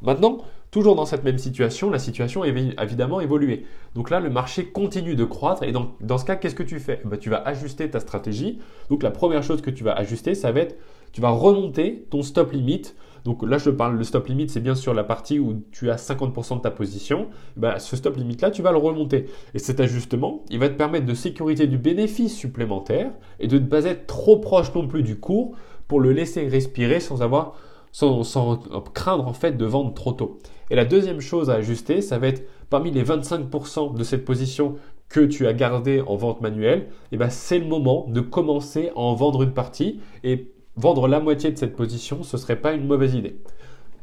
Maintenant, 0.02 0.40
Toujours 0.76 0.96
dans 0.96 1.06
cette 1.06 1.24
même 1.24 1.38
situation, 1.38 1.90
la 1.90 2.00
situation 2.00 2.42
a 2.42 2.48
évidemment 2.50 3.22
évolué. 3.22 3.64
Donc 3.94 4.10
là, 4.10 4.20
le 4.20 4.30
marché 4.30 4.66
continue 4.66 5.16
de 5.16 5.24
croître 5.24 5.64
et 5.64 5.72
dans, 5.72 5.94
dans 6.02 6.18
ce 6.18 6.26
cas, 6.26 6.36
qu'est-ce 6.36 6.54
que 6.54 6.64
tu 6.64 6.82
fais? 6.82 7.00
Bah, 7.06 7.16
Tu 7.16 7.30
vas 7.30 7.42
ajuster 7.44 7.90
ta 7.90 8.02
stratégie. 8.02 8.60
Donc 8.90 9.02
la 9.02 9.10
première 9.10 9.42
chose 9.42 9.62
que 9.62 9.70
tu 9.70 9.86
vas 9.86 9.94
ajuster, 9.94 10.36
ça 10.36 10.52
va 10.52 10.60
être, 10.60 10.78
tu 11.14 11.22
vas 11.22 11.30
remonter 11.30 12.06
ton 12.10 12.24
stop 12.24 12.52
limit. 12.52 12.82
Donc 13.24 13.42
là, 13.48 13.58
je 13.58 13.70
parle, 13.70 13.96
le 13.96 14.04
stop 14.04 14.28
limit, 14.28 14.50
c'est 14.50 14.60
bien 14.60 14.76
sûr 14.76 14.94
la 14.94 15.06
partie 15.06 15.40
où 15.40 15.64
tu 15.72 15.90
as 15.90 15.96
50% 15.96 16.58
de 16.58 16.62
ta 16.62 16.72
position. 16.72 17.30
Bah, 17.56 17.80
ce 17.80 17.96
stop 17.96 18.18
limit 18.18 18.36
là, 18.42 18.52
tu 18.52 18.62
vas 18.62 18.74
le 18.74 18.78
remonter. 18.78 19.28
Et 19.54 19.60
cet 19.60 19.80
ajustement, 19.80 20.44
il 20.50 20.60
va 20.60 20.68
te 20.68 20.76
permettre 20.76 21.06
de 21.06 21.14
sécuriser 21.14 21.68
du 21.68 21.78
bénéfice 21.78 22.36
supplémentaire 22.36 23.14
et 23.40 23.48
de 23.48 23.60
ne 23.60 23.66
pas 23.66 23.86
être 23.86 24.08
trop 24.08 24.40
proche 24.40 24.76
non 24.76 24.90
plus 24.90 25.04
du 25.04 25.18
cours 25.22 25.56
pour 25.88 26.02
le 26.02 26.12
laisser 26.12 26.46
respirer 26.50 27.00
sans 27.00 27.22
avoir 27.22 27.56
sans, 27.96 28.60
craindre 28.94 29.26
en 29.26 29.34
fait 29.34 29.54
de 29.54 29.66
vendre 29.66 29.94
trop 29.94 30.12
tôt. 30.12 30.40
Et 30.70 30.76
la 30.76 30.84
deuxième 30.84 31.22
chose 31.22 31.50
à 31.50 31.56
ajuster, 31.56 32.02
ça 32.02 32.18
va 32.18 32.28
être 32.28 32.44
parmi 32.70 32.92
les 32.92 33.04
25% 33.04 33.96
de 33.96 34.04
cette 34.04 34.26
position 34.26 34.76
que 35.08 35.22
tu 35.22 35.48
as 35.48 35.54
gardé 35.54 36.02
en 36.06 36.18
vente 36.18 36.42
manuelle, 36.42 36.80
et 36.80 36.88
eh 37.14 37.18
ben 37.18 37.30
c'est 37.30 37.60
le 37.60 37.68
moment 37.68 38.08
de 38.10 38.20
commencer 38.20 38.90
à 38.90 39.00
en 39.00 39.14
vendre 39.14 39.44
une 39.44 39.54
partie 39.54 40.02
et 40.24 40.52
vendre 40.76 41.08
la 41.08 41.22
moitié 41.22 41.52
de 41.52 41.58
cette 41.58 41.76
position, 41.76 42.24
ce 42.24 42.36
ne 42.36 42.42
serait 42.42 42.58
pas 42.58 42.74
une 42.74 42.86
mauvaise 42.86 43.14
idée. 43.14 43.38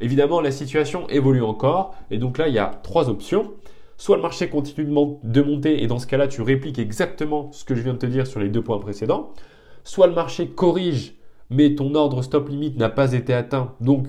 Évidemment, 0.00 0.40
la 0.40 0.52
situation 0.52 1.06
évolue 1.08 1.42
encore 1.42 1.94
et 2.11 2.16
donc 2.16 2.38
là, 2.38 2.49
il 2.49 2.54
y 2.54 2.58
a 2.58 2.80
trois 2.82 3.11
options. 3.11 3.52
Soit 3.99 4.16
le 4.16 4.22
marché 4.22 4.49
continue 4.49 4.87
de 4.87 5.42
monter 5.42 5.82
et 5.82 5.87
dans 5.87 5.99
ce 5.99 6.06
cas-là, 6.06 6.28
tu 6.28 6.40
répliques 6.40 6.78
exactement 6.78 7.52
ce 7.52 7.64
que 7.64 7.75
je 7.75 7.82
viens 7.82 7.92
de 7.92 7.99
te 7.99 8.06
dire 8.06 8.26
sur 8.26 8.40
les 8.40 8.49
deux 8.49 8.62
points 8.62 8.78
précédents. 8.78 9.32
Soit 9.84 10.06
le 10.06 10.14
marché 10.14 10.49
corrige 10.49 11.14
mais 11.52 11.75
ton 11.75 11.94
ordre 11.94 12.23
stop 12.23 12.49
limit 12.49 12.75
n'a 12.76 12.88
pas 12.88 13.12
été 13.12 13.35
atteint, 13.35 13.75
donc 13.80 14.09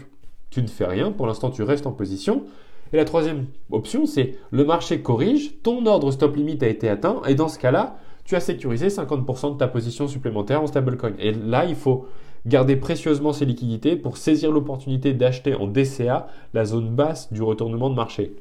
tu 0.49 0.61
ne 0.61 0.67
fais 0.67 0.85
rien, 0.85 1.11
pour 1.11 1.27
l'instant 1.27 1.49
tu 1.49 1.63
restes 1.63 1.87
en 1.87 1.91
position. 1.91 2.43
Et 2.91 2.97
la 2.97 3.05
troisième 3.05 3.47
option, 3.71 4.05
c'est 4.05 4.35
le 4.51 4.65
marché 4.65 5.01
corrige, 5.01 5.61
ton 5.63 5.85
ordre 5.85 6.11
stop 6.11 6.35
limit 6.35 6.59
a 6.61 6.67
été 6.67 6.89
atteint, 6.89 7.21
et 7.27 7.35
dans 7.35 7.47
ce 7.47 7.57
cas-là, 7.59 7.97
tu 8.23 8.35
as 8.35 8.39
sécurisé 8.39 8.87
50% 8.87 9.53
de 9.53 9.57
ta 9.57 9.67
position 9.67 10.07
supplémentaire 10.07 10.61
en 10.61 10.67
stablecoin. 10.67 11.13
Et 11.19 11.31
là, 11.31 11.65
il 11.65 11.75
faut 11.75 12.07
garder 12.45 12.75
précieusement 12.75 13.33
ces 13.33 13.45
liquidités 13.45 13.95
pour 13.95 14.17
saisir 14.17 14.51
l'opportunité 14.51 15.13
d'acheter 15.13 15.55
en 15.55 15.67
DCA 15.67 16.27
la 16.53 16.65
zone 16.65 16.89
basse 16.89 17.31
du 17.33 17.41
retournement 17.41 17.89
de 17.89 17.95
marché. 17.95 18.35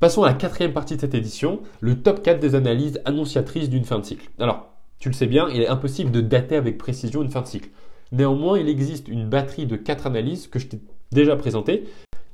Passons 0.00 0.22
à 0.22 0.28
la 0.28 0.34
quatrième 0.34 0.72
partie 0.72 0.96
de 0.96 1.00
cette 1.00 1.14
édition, 1.14 1.60
le 1.80 2.00
top 2.00 2.22
4 2.22 2.38
des 2.38 2.54
analyses 2.54 3.00
annonciatrices 3.04 3.68
d'une 3.68 3.84
fin 3.84 3.98
de 3.98 4.04
cycle. 4.04 4.28
Alors, 4.38 4.68
tu 4.98 5.08
le 5.08 5.14
sais 5.14 5.26
bien, 5.26 5.48
il 5.52 5.60
est 5.60 5.68
impossible 5.68 6.10
de 6.10 6.20
dater 6.20 6.56
avec 6.56 6.78
précision 6.78 7.22
une 7.22 7.30
fin 7.30 7.42
de 7.42 7.46
cycle. 7.46 7.70
Néanmoins, 8.12 8.58
il 8.58 8.68
existe 8.68 9.08
une 9.08 9.28
batterie 9.28 9.66
de 9.66 9.76
quatre 9.76 10.06
analyses 10.06 10.46
que 10.46 10.58
je 10.58 10.66
t'ai 10.66 10.80
déjà 11.12 11.36
présentées 11.36 11.84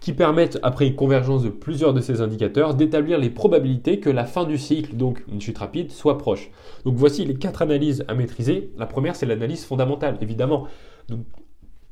qui 0.03 0.13
permettent, 0.13 0.59
après 0.65 0.89
une 0.89 0.97
convergence 0.97 1.45
de 1.45 1.49
plusieurs 1.49 1.95
de 1.95 2.01
ces 2.01 2.21
indicateurs, 2.21 2.75
d'établir 2.75 3.19
les 3.19 3.31
probabilités 3.31 4.01
que 4.01 4.11
la 4.11 4.25
fin 4.25 4.45
du 4.45 4.59
cycle, 4.59 4.97
donc 4.97 5.23
une 5.33 5.41
chute 5.41 5.59
rapide, 5.59 5.93
soit 5.93 6.19
proche. 6.19 6.51
Donc 6.85 6.97
voici 6.97 7.25
les 7.25 7.35
quatre 7.35 7.63
analyses 7.63 8.05
à 8.09 8.15
maîtriser. 8.15 8.73
La 8.77 8.87
première, 8.87 9.15
c'est 9.15 9.27
l'analyse 9.27 9.65
fondamentale, 9.65 10.19
évidemment. 10.21 10.67
Donc, 11.09 11.21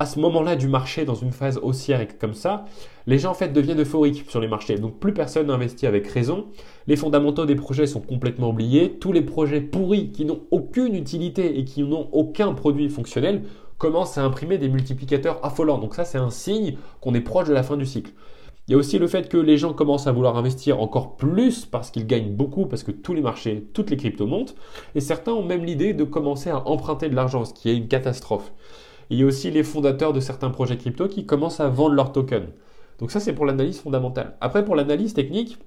à 0.01 0.07
ce 0.07 0.19
moment-là 0.19 0.57
du 0.57 0.67
marché, 0.67 1.05
dans 1.05 1.15
une 1.15 1.31
phase 1.31 1.59
haussière 1.63 2.05
comme 2.19 2.35
ça, 2.35 2.65
les 3.07 3.19
gens 3.19 3.31
en 3.31 3.35
fait 3.35 3.53
deviennent 3.53 3.83
euphoriques 3.83 4.25
sur 4.29 4.41
les 4.41 4.49
marchés. 4.49 4.79
Donc 4.79 4.99
plus 4.99 5.13
personne 5.13 5.49
n'investit 5.49 5.87
avec 5.87 6.09
raison. 6.09 6.47
Les 6.87 6.97
fondamentaux 6.97 7.45
des 7.45 7.55
projets 7.55 7.87
sont 7.87 8.01
complètement 8.01 8.49
oubliés. 8.49 8.97
Tous 8.99 9.13
les 9.13 9.21
projets 9.21 9.61
pourris 9.61 10.11
qui 10.11 10.25
n'ont 10.25 10.41
aucune 10.51 10.95
utilité 10.95 11.59
et 11.59 11.65
qui 11.65 11.83
n'ont 11.83 12.09
aucun 12.13 12.55
produit 12.55 12.89
fonctionnel 12.89 13.43
commence 13.81 14.19
à 14.19 14.23
imprimer 14.23 14.59
des 14.59 14.69
multiplicateurs 14.69 15.41
affolants. 15.43 15.79
Donc 15.79 15.95
ça, 15.95 16.05
c'est 16.05 16.19
un 16.19 16.31
signe 16.31 16.77
qu'on 17.01 17.15
est 17.15 17.23
proche 17.23 17.49
de 17.49 17.55
la 17.55 17.63
fin 17.63 17.79
du 17.79 17.87
cycle. 17.87 18.13
Il 18.69 18.73
y 18.73 18.75
a 18.75 18.79
aussi 18.79 18.99
le 18.99 19.09
fait 19.09 19.29
que 19.29 19.39
les 19.39 19.57
gens 19.57 19.73
commencent 19.73 20.07
à 20.07 20.13
vouloir 20.13 20.37
investir 20.37 20.81
encore 20.81 21.17
plus 21.17 21.65
parce 21.65 21.91
qu'ils 21.91 22.07
gagnent 22.07 22.31
beaucoup, 22.31 22.67
parce 22.67 22.83
que 22.83 22.93
tous 22.93 23.15
les 23.15 23.23
marchés, 23.23 23.67
toutes 23.73 23.91
les 23.91 23.97
cryptos 23.97 24.27
montent. 24.27 24.55
Et 24.95 25.01
certains 25.01 25.33
ont 25.33 25.43
même 25.43 25.65
l'idée 25.65 25.95
de 25.95 26.05
commencer 26.05 26.51
à 26.51 26.69
emprunter 26.69 27.09
de 27.09 27.17
l'argent, 27.17 27.47
ce 27.47 27.55
qui 27.55 27.71
est 27.71 27.77
une 27.77 27.89
catastrophe. 27.89 28.53
il 29.09 29.19
y 29.19 29.23
a 29.23 29.27
aussi 29.27 29.51
les 29.51 29.65
fondateurs 29.65 30.13
de 30.13 30.21
certains 30.21 30.51
projets 30.51 30.77
crypto 30.77 31.09
qui 31.09 31.25
commencent 31.25 31.59
à 31.59 31.69
vendre 31.69 31.95
leurs 31.95 32.13
tokens. 32.13 32.51
Donc 32.99 33.11
ça, 33.11 33.19
c'est 33.19 33.33
pour 33.33 33.47
l'analyse 33.47 33.81
fondamentale. 33.81 34.37
Après, 34.43 34.63
pour 34.63 34.77
l'analyse 34.77 35.15
technique, 35.15 35.59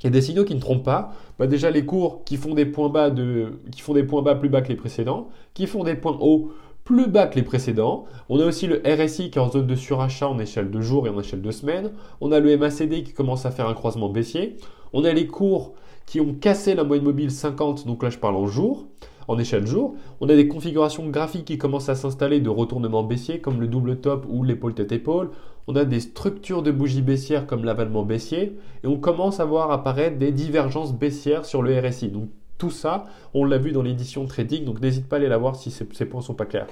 il 0.00 0.04
y 0.04 0.06
a 0.08 0.10
des 0.10 0.20
signaux 0.20 0.44
qui 0.44 0.54
ne 0.54 0.60
trompent 0.60 0.84
pas. 0.84 1.14
Bah, 1.38 1.46
déjà, 1.46 1.70
les 1.70 1.86
cours 1.86 2.22
qui 2.24 2.36
font, 2.36 2.54
des 2.54 2.66
points 2.66 2.90
bas 2.90 3.10
de, 3.10 3.54
qui 3.72 3.80
font 3.80 3.94
des 3.94 4.04
points 4.04 4.22
bas 4.22 4.34
plus 4.34 4.50
bas 4.50 4.60
que 4.60 4.68
les 4.68 4.76
précédents, 4.76 5.30
qui 5.54 5.66
font 5.66 5.84
des 5.84 5.94
points 5.94 6.18
hauts 6.20 6.52
plus 6.86 7.08
bas 7.08 7.26
que 7.26 7.34
les 7.34 7.42
précédents. 7.42 8.04
On 8.30 8.38
a 8.38 8.46
aussi 8.46 8.68
le 8.68 8.80
RSI 8.86 9.30
qui 9.30 9.38
est 9.38 9.42
en 9.42 9.50
zone 9.50 9.66
de 9.66 9.74
surachat 9.74 10.28
en 10.28 10.38
échelle 10.38 10.70
de 10.70 10.80
jours 10.80 11.06
et 11.06 11.10
en 11.10 11.18
échelle 11.18 11.42
de 11.42 11.50
semaines. 11.50 11.90
On 12.20 12.30
a 12.30 12.38
le 12.38 12.56
MACD 12.56 13.02
qui 13.02 13.12
commence 13.12 13.44
à 13.44 13.50
faire 13.50 13.68
un 13.68 13.74
croisement 13.74 14.08
baissier. 14.08 14.56
On 14.92 15.04
a 15.04 15.12
les 15.12 15.26
cours 15.26 15.74
qui 16.06 16.20
ont 16.20 16.32
cassé 16.32 16.76
la 16.76 16.84
moyenne 16.84 17.04
mobile 17.04 17.32
50, 17.32 17.86
donc 17.88 18.04
là 18.04 18.10
je 18.10 18.18
parle 18.18 18.36
en 18.36 18.46
jours, 18.46 18.86
en 19.26 19.36
échelle 19.36 19.66
jour. 19.66 19.96
On 20.20 20.28
a 20.28 20.36
des 20.36 20.46
configurations 20.46 21.08
graphiques 21.08 21.46
qui 21.46 21.58
commencent 21.58 21.88
à 21.88 21.96
s'installer 21.96 22.38
de 22.38 22.48
retournement 22.48 23.02
baissier 23.02 23.40
comme 23.40 23.60
le 23.60 23.66
double 23.66 23.96
top 23.96 24.24
ou 24.30 24.44
l'épaule 24.44 24.74
tête 24.74 24.92
épaule. 24.92 25.30
On 25.66 25.74
a 25.74 25.84
des 25.84 25.98
structures 25.98 26.62
de 26.62 26.70
bougies 26.70 27.02
baissières 27.02 27.48
comme 27.48 27.64
l'avalement 27.64 28.04
baissier 28.04 28.56
et 28.84 28.86
on 28.86 28.96
commence 28.96 29.40
à 29.40 29.44
voir 29.44 29.72
apparaître 29.72 30.18
des 30.18 30.30
divergences 30.30 30.94
baissières 30.94 31.46
sur 31.46 31.62
le 31.62 31.76
RSI. 31.76 32.12
Tout 32.58 32.70
ça, 32.70 33.06
on 33.34 33.44
l'a 33.44 33.58
vu 33.58 33.72
dans 33.72 33.82
l'édition 33.82 34.26
trading, 34.26 34.64
donc 34.64 34.80
n'hésite 34.80 35.08
pas 35.08 35.16
à 35.16 35.18
aller 35.18 35.28
la 35.28 35.38
voir 35.38 35.56
si 35.56 35.70
ces, 35.70 35.84
points 35.84 36.20
ne 36.20 36.24
sont 36.24 36.34
pas 36.34 36.46
clairs. 36.46 36.68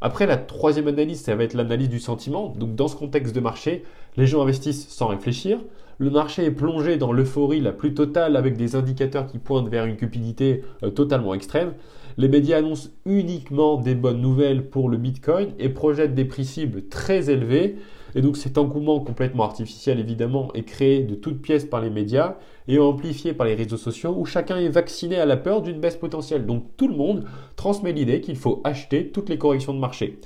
Après, 0.00 0.26
la 0.26 0.36
troisième 0.36 0.88
analyse, 0.88 1.22
ça 1.22 1.34
va 1.34 1.44
être 1.44 1.54
l'analyse 1.54 1.88
du 1.88 2.00
sentiment. 2.00 2.54
Donc, 2.58 2.74
dans 2.74 2.86
ce 2.86 2.96
contexte 2.96 3.34
de 3.34 3.40
marché, 3.40 3.82
les 4.16 4.26
gens 4.26 4.42
investissent 4.42 4.88
sans 4.88 5.06
réfléchir. 5.06 5.58
Le 5.98 6.10
marché 6.10 6.44
est 6.44 6.50
plongé 6.50 6.98
dans 6.98 7.12
l'euphorie 7.12 7.60
la 7.60 7.72
plus 7.72 7.94
totale 7.94 8.36
avec 8.36 8.56
des 8.58 8.76
indicateurs 8.76 9.26
qui 9.26 9.38
pointent 9.38 9.68
vers 9.68 9.86
une 9.86 9.96
cupidité 9.96 10.62
euh, 10.82 10.90
totalement 10.90 11.32
extrême. 11.32 11.72
Les 12.18 12.28
médias 12.28 12.58
annoncent 12.58 12.90
uniquement 13.06 13.78
des 13.78 13.94
bonnes 13.94 14.20
nouvelles 14.20 14.68
pour 14.68 14.90
le 14.90 14.98
Bitcoin 14.98 15.48
et 15.58 15.70
projettent 15.70 16.14
des 16.14 16.26
prix 16.26 16.44
cibles 16.44 16.88
très 16.88 17.30
élevés 17.30 17.76
et 18.16 18.22
donc 18.22 18.38
cet 18.38 18.56
engouement 18.56 18.98
complètement 19.00 19.44
artificiel, 19.44 20.00
évidemment, 20.00 20.50
est 20.54 20.62
créé 20.62 21.02
de 21.02 21.14
toutes 21.14 21.42
pièces 21.42 21.66
par 21.66 21.82
les 21.82 21.90
médias 21.90 22.36
et 22.66 22.78
amplifié 22.78 23.34
par 23.34 23.46
les 23.46 23.54
réseaux 23.54 23.76
sociaux 23.76 24.14
où 24.16 24.24
chacun 24.24 24.56
est 24.56 24.70
vacciné 24.70 25.16
à 25.16 25.26
la 25.26 25.36
peur 25.36 25.60
d'une 25.60 25.78
baisse 25.78 25.96
potentielle. 25.96 26.46
Donc 26.46 26.64
tout 26.78 26.88
le 26.88 26.96
monde 26.96 27.26
transmet 27.56 27.92
l'idée 27.92 28.22
qu'il 28.22 28.36
faut 28.36 28.62
acheter 28.64 29.10
toutes 29.10 29.28
les 29.28 29.36
corrections 29.36 29.74
de 29.74 29.78
marché. 29.78 30.18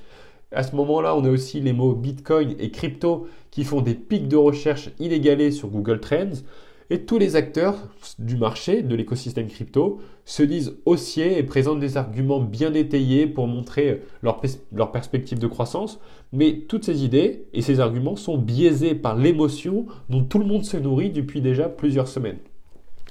À 0.53 0.63
ce 0.63 0.77
moment-là, 0.77 1.17
on 1.17 1.25
a 1.25 1.31
aussi 1.31 1.61
les 1.61 1.73
mots 1.73 1.95
Bitcoin 1.95 2.55
et 2.61 2.71
crypto 2.71 3.27
qui 3.51 3.65
font 3.65 3.81
des 3.81 3.95
pics 3.95 4.29
de 4.29 4.37
recherche 4.37 4.91
inégalés 5.01 5.51
sur 5.51 5.67
Google 5.69 5.99
Trends. 5.99 6.45
Et 6.93 7.03
tous 7.05 7.19
les 7.19 7.37
acteurs 7.37 7.77
du 8.19 8.37
marché, 8.37 8.83
de 8.83 8.97
l'écosystème 8.97 9.47
crypto, 9.47 10.01
se 10.25 10.43
disent 10.43 10.75
haussiers 10.87 11.39
et 11.39 11.45
présentent 11.45 11.79
des 11.79 11.97
arguments 11.97 12.41
bien 12.41 12.73
détaillés 12.73 13.29
pour 13.29 13.47
montrer 13.47 14.03
leur, 14.23 14.91
perspective 14.91 15.39
de 15.39 15.47
croissance. 15.47 16.01
Mais 16.33 16.65
toutes 16.69 16.85
ces 16.85 17.05
idées 17.05 17.45
et 17.53 17.63
ces 17.63 17.79
arguments 17.79 18.17
sont 18.17 18.39
biaisés 18.39 18.97
par 18.97 19.17
l'émotion 19.17 19.87
dont 20.09 20.25
tout 20.25 20.41
le 20.41 20.45
monde 20.45 20.65
se 20.65 20.77
nourrit 20.77 21.11
depuis 21.11 21.41
déjà 21.41 21.69
plusieurs 21.69 22.09
semaines. 22.09 22.39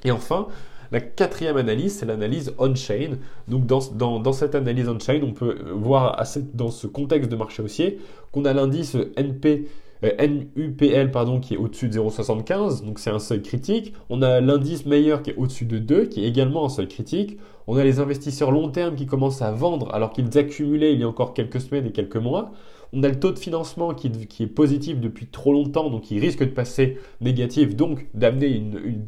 Et 0.03 0.11
enfin, 0.11 0.47
la 0.91 0.99
quatrième 0.99 1.55
analyse, 1.55 1.99
c'est 1.99 2.05
l'analyse 2.05 2.53
on-chain. 2.57 3.17
Donc 3.47 3.65
dans, 3.65 4.33
cette 4.33 4.55
analyse 4.55 4.89
on-chain, 4.89 5.21
on 5.23 5.31
peut 5.31 5.57
voir 5.73 6.21
dans 6.53 6.71
ce 6.71 6.85
contexte 6.85 7.31
de 7.31 7.35
marché 7.37 7.63
haussier 7.63 7.99
qu'on 8.33 8.43
a 8.43 8.51
l'indice 8.51 8.97
NP 9.15 9.67
NUPL 10.01 11.12
pardon, 11.12 11.39
qui 11.39 11.55
est 11.55 11.57
au-dessus 11.57 11.89
de 11.89 11.99
0,75, 11.99 12.85
donc 12.85 12.99
c'est 12.99 13.09
un 13.09 13.19
seuil 13.19 13.41
critique. 13.41 13.93
On 14.09 14.21
a 14.21 14.39
l'indice 14.39 14.85
meilleur 14.85 15.21
qui 15.21 15.31
est 15.31 15.35
au-dessus 15.35 15.65
de 15.65 15.77
2, 15.77 16.05
qui 16.05 16.23
est 16.23 16.27
également 16.27 16.65
un 16.65 16.69
seuil 16.69 16.88
critique. 16.88 17.38
On 17.67 17.75
a 17.75 17.83
les 17.83 17.99
investisseurs 17.99 18.51
long 18.51 18.69
terme 18.69 18.95
qui 18.95 19.05
commencent 19.05 19.41
à 19.41 19.51
vendre 19.51 19.93
alors 19.93 20.12
qu'ils 20.12 20.38
accumulaient 20.38 20.93
il 20.93 20.99
y 20.99 21.03
a 21.03 21.07
encore 21.07 21.33
quelques 21.33 21.62
semaines 21.62 21.85
et 21.85 21.91
quelques 21.91 22.15
mois. 22.15 22.51
On 22.91 23.03
a 23.03 23.07
le 23.07 23.19
taux 23.19 23.31
de 23.31 23.38
financement 23.38 23.93
qui, 23.93 24.07
est 24.07 24.47
positif 24.47 24.99
depuis 24.99 25.27
trop 25.27 25.53
longtemps, 25.53 25.91
donc 25.91 26.09
il 26.09 26.19
risque 26.19 26.39
de 26.39 26.45
passer 26.45 26.97
négatif, 27.21 27.75
donc 27.75 28.07
d'amener 28.15 28.63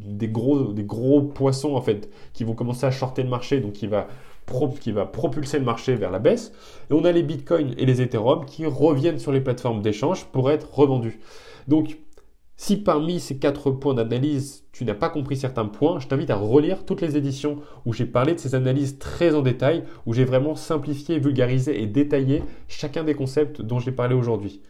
des, 0.05 0.27
gros, 0.27 0.71
des 0.71 0.83
gros 0.83 1.21
poissons 1.23 1.73
en 1.73 1.81
fait 1.81 2.11
qui 2.33 2.43
vont 2.43 2.53
commencer 2.53 2.85
à 2.85 2.91
shorter 2.91 3.23
le 3.23 3.29
marché, 3.29 3.59
donc 3.59 3.73
qui 3.73 3.87
va 3.87 4.07
qui 4.79 4.91
va 4.91 5.05
propulser 5.05 5.59
le 5.59 5.65
marché 5.65 5.95
vers 5.95 6.11
la 6.11 6.19
baisse. 6.19 6.51
Et 6.89 6.93
on 6.93 7.05
a 7.05 7.11
les 7.11 7.23
bitcoins 7.23 7.73
et 7.77 7.85
les 7.85 8.01
ethereum 8.01 8.45
qui 8.45 8.65
reviennent 8.65 9.19
sur 9.19 9.31
les 9.31 9.41
plateformes 9.41 9.81
d'échange 9.81 10.25
pour 10.25 10.51
être 10.51 10.77
revendus. 10.77 11.19
Donc, 11.67 11.97
si 12.57 12.77
parmi 12.77 13.19
ces 13.19 13.39
quatre 13.39 13.71
points 13.71 13.93
d'analyse, 13.93 14.65
tu 14.71 14.85
n'as 14.85 14.93
pas 14.93 15.09
compris 15.09 15.35
certains 15.35 15.65
points, 15.65 15.99
je 15.99 16.07
t'invite 16.07 16.29
à 16.29 16.35
relire 16.35 16.85
toutes 16.85 17.01
les 17.01 17.17
éditions 17.17 17.57
où 17.85 17.93
j'ai 17.93 18.05
parlé 18.05 18.35
de 18.35 18.39
ces 18.39 18.53
analyses 18.53 18.99
très 18.99 19.33
en 19.33 19.41
détail, 19.41 19.83
où 20.05 20.13
j'ai 20.13 20.25
vraiment 20.25 20.55
simplifié, 20.55 21.17
vulgarisé 21.17 21.81
et 21.81 21.87
détaillé 21.87 22.43
chacun 22.67 23.03
des 23.03 23.15
concepts 23.15 23.61
dont 23.61 23.79
j'ai 23.79 23.91
parlé 23.91 24.13
aujourd'hui. 24.13 24.61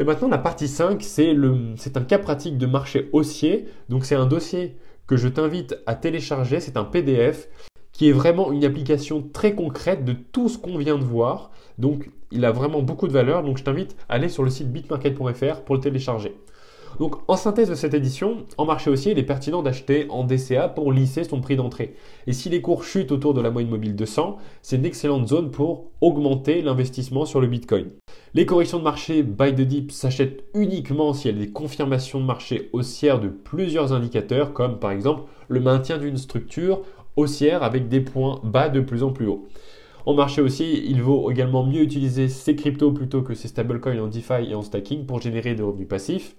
Et 0.00 0.04
maintenant, 0.04 0.28
la 0.28 0.38
partie 0.38 0.66
5, 0.66 1.00
c'est 1.02 1.96
un 1.96 2.02
cas 2.02 2.18
pratique 2.18 2.58
de 2.58 2.66
marché 2.66 3.10
haussier. 3.12 3.66
Donc, 3.88 4.04
c'est 4.06 4.16
un 4.16 4.26
dossier 4.26 4.76
que 5.06 5.16
je 5.16 5.28
t'invite 5.28 5.78
à 5.86 5.94
télécharger. 5.94 6.58
C'est 6.58 6.76
un 6.76 6.84
PDF 6.84 7.48
qui 7.94 8.08
est 8.08 8.12
vraiment 8.12 8.52
une 8.52 8.64
application 8.64 9.24
très 9.32 9.54
concrète 9.54 10.04
de 10.04 10.12
tout 10.12 10.50
ce 10.50 10.58
qu'on 10.58 10.76
vient 10.76 10.98
de 10.98 11.04
voir. 11.04 11.50
Donc, 11.78 12.10
il 12.30 12.44
a 12.44 12.52
vraiment 12.52 12.82
beaucoup 12.82 13.08
de 13.08 13.12
valeur. 13.12 13.42
Donc, 13.42 13.56
je 13.56 13.64
t'invite 13.64 13.96
à 14.08 14.14
aller 14.14 14.28
sur 14.28 14.42
le 14.42 14.50
site 14.50 14.70
bitmarket.fr 14.70 15.62
pour 15.62 15.76
le 15.76 15.80
télécharger. 15.80 16.36
Donc, 17.00 17.16
en 17.28 17.36
synthèse 17.36 17.70
de 17.70 17.74
cette 17.74 17.94
édition, 17.94 18.44
en 18.56 18.66
marché 18.66 18.90
haussier, 18.90 19.12
il 19.12 19.18
est 19.18 19.24
pertinent 19.24 19.62
d'acheter 19.62 20.06
en 20.10 20.24
DCA 20.24 20.68
pour 20.68 20.92
lisser 20.92 21.24
son 21.24 21.40
prix 21.40 21.56
d'entrée. 21.56 21.94
Et 22.26 22.32
si 22.32 22.48
les 22.48 22.60
cours 22.60 22.84
chutent 22.84 23.10
autour 23.10 23.34
de 23.34 23.40
la 23.40 23.50
moyenne 23.50 23.70
mobile 23.70 23.96
200, 23.96 24.36
c'est 24.62 24.76
une 24.76 24.84
excellente 24.84 25.28
zone 25.28 25.50
pour 25.50 25.90
augmenter 26.00 26.62
l'investissement 26.62 27.24
sur 27.24 27.40
le 27.40 27.48
Bitcoin. 27.48 27.90
Les 28.34 28.46
corrections 28.46 28.78
de 28.78 28.84
marché 28.84 29.22
buy 29.22 29.54
the 29.54 29.62
dip 29.62 29.90
s'achètent 29.90 30.44
uniquement 30.54 31.14
s'il 31.14 31.32
y 31.32 31.42
a 31.42 31.44
des 31.44 31.52
confirmations 31.52 32.20
de 32.20 32.26
marché 32.26 32.70
haussières 32.72 33.20
de 33.20 33.28
plusieurs 33.28 33.92
indicateurs, 33.92 34.52
comme 34.52 34.78
par 34.78 34.92
exemple 34.92 35.24
le 35.48 35.60
maintien 35.60 35.98
d'une 35.98 36.16
structure 36.16 36.82
haussière 37.16 37.62
avec 37.62 37.88
des 37.88 38.00
points 38.00 38.40
bas 38.42 38.68
de 38.68 38.80
plus 38.80 39.02
en 39.02 39.12
plus 39.12 39.26
haut. 39.26 39.46
En 40.06 40.14
marché 40.14 40.42
aussi, 40.42 40.84
il 40.86 41.00
vaut 41.00 41.30
également 41.30 41.64
mieux 41.64 41.80
utiliser 41.80 42.28
ces 42.28 42.56
cryptos 42.56 42.92
plutôt 42.92 43.22
que 43.22 43.34
ces 43.34 43.48
stablecoins 43.48 43.98
en 43.98 44.08
DeFi 44.08 44.50
et 44.50 44.54
en 44.54 44.62
stacking 44.62 45.06
pour 45.06 45.20
générer 45.20 45.54
des 45.54 45.62
revenus 45.62 45.88
passifs. 45.88 46.36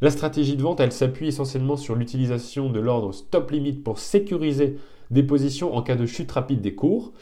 La 0.00 0.10
stratégie 0.10 0.56
de 0.56 0.62
vente, 0.62 0.80
elle 0.80 0.90
s'appuie 0.90 1.28
essentiellement 1.28 1.76
sur 1.76 1.94
l'utilisation 1.94 2.70
de 2.70 2.80
l'ordre 2.80 3.12
stop 3.12 3.52
limit 3.52 3.74
pour 3.74 3.98
sécuriser 3.98 4.76
des 5.10 5.22
positions 5.22 5.76
en 5.76 5.82
cas 5.82 5.94
de 5.94 6.06
chute 6.06 6.32
rapide 6.32 6.60
des 6.60 6.74
cours. 6.74 7.12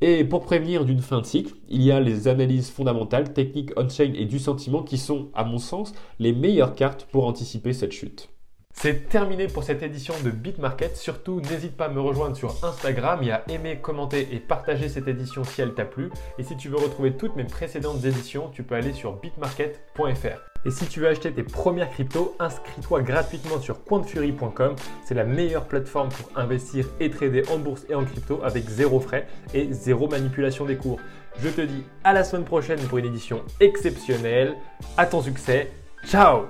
Et 0.00 0.24
pour 0.24 0.42
prévenir 0.42 0.84
d'une 0.84 1.00
fin 1.00 1.20
de 1.20 1.26
cycle, 1.26 1.54
il 1.68 1.82
y 1.82 1.92
a 1.92 2.00
les 2.00 2.28
analyses 2.28 2.70
fondamentales, 2.70 3.32
techniques 3.32 3.70
on-chain 3.76 4.12
et 4.14 4.26
du 4.26 4.38
sentiment 4.38 4.82
qui 4.82 4.98
sont, 4.98 5.30
à 5.34 5.44
mon 5.44 5.58
sens, 5.58 5.92
les 6.18 6.32
meilleures 6.32 6.74
cartes 6.74 7.06
pour 7.10 7.26
anticiper 7.26 7.72
cette 7.72 7.92
chute. 7.92 8.31
C'est 8.72 9.08
terminé 9.08 9.46
pour 9.46 9.62
cette 9.62 9.82
édition 9.82 10.14
de 10.24 10.30
BitMarket. 10.30 10.96
Surtout, 10.96 11.40
n'hésite 11.40 11.76
pas 11.76 11.86
à 11.86 11.88
me 11.88 12.00
rejoindre 12.00 12.36
sur 12.36 12.64
Instagram 12.64 13.22
et 13.22 13.30
à 13.30 13.44
aimer, 13.48 13.78
commenter 13.80 14.28
et 14.32 14.40
partager 14.40 14.88
cette 14.88 15.06
édition 15.06 15.44
si 15.44 15.60
elle 15.60 15.74
t'a 15.74 15.84
plu. 15.84 16.10
Et 16.38 16.42
si 16.42 16.56
tu 16.56 16.68
veux 16.68 16.76
retrouver 16.76 17.12
toutes 17.16 17.36
mes 17.36 17.44
précédentes 17.44 18.04
éditions, 18.04 18.50
tu 18.50 18.62
peux 18.62 18.74
aller 18.74 18.92
sur 18.92 19.12
bitmarket.fr. 19.12 20.52
Et 20.64 20.70
si 20.70 20.86
tu 20.86 21.00
veux 21.00 21.08
acheter 21.08 21.32
tes 21.32 21.42
premières 21.42 21.90
cryptos, 21.90 22.36
inscris-toi 22.38 23.02
gratuitement 23.02 23.60
sur 23.60 23.84
quantfury.com. 23.84 24.76
C'est 25.04 25.14
la 25.14 25.24
meilleure 25.24 25.66
plateforme 25.66 26.08
pour 26.08 26.38
investir 26.38 26.86
et 27.00 27.10
trader 27.10 27.42
en 27.50 27.58
bourse 27.58 27.84
et 27.88 27.94
en 27.94 28.04
crypto 28.04 28.40
avec 28.44 28.68
zéro 28.68 29.00
frais 29.00 29.26
et 29.54 29.72
zéro 29.72 30.08
manipulation 30.08 30.64
des 30.64 30.76
cours. 30.76 31.00
Je 31.38 31.48
te 31.48 31.60
dis 31.60 31.84
à 32.04 32.12
la 32.12 32.24
semaine 32.24 32.44
prochaine 32.44 32.80
pour 32.80 32.98
une 32.98 33.06
édition 33.06 33.42
exceptionnelle. 33.60 34.56
À 34.96 35.06
ton 35.06 35.22
succès. 35.22 35.70
Ciao 36.06 36.46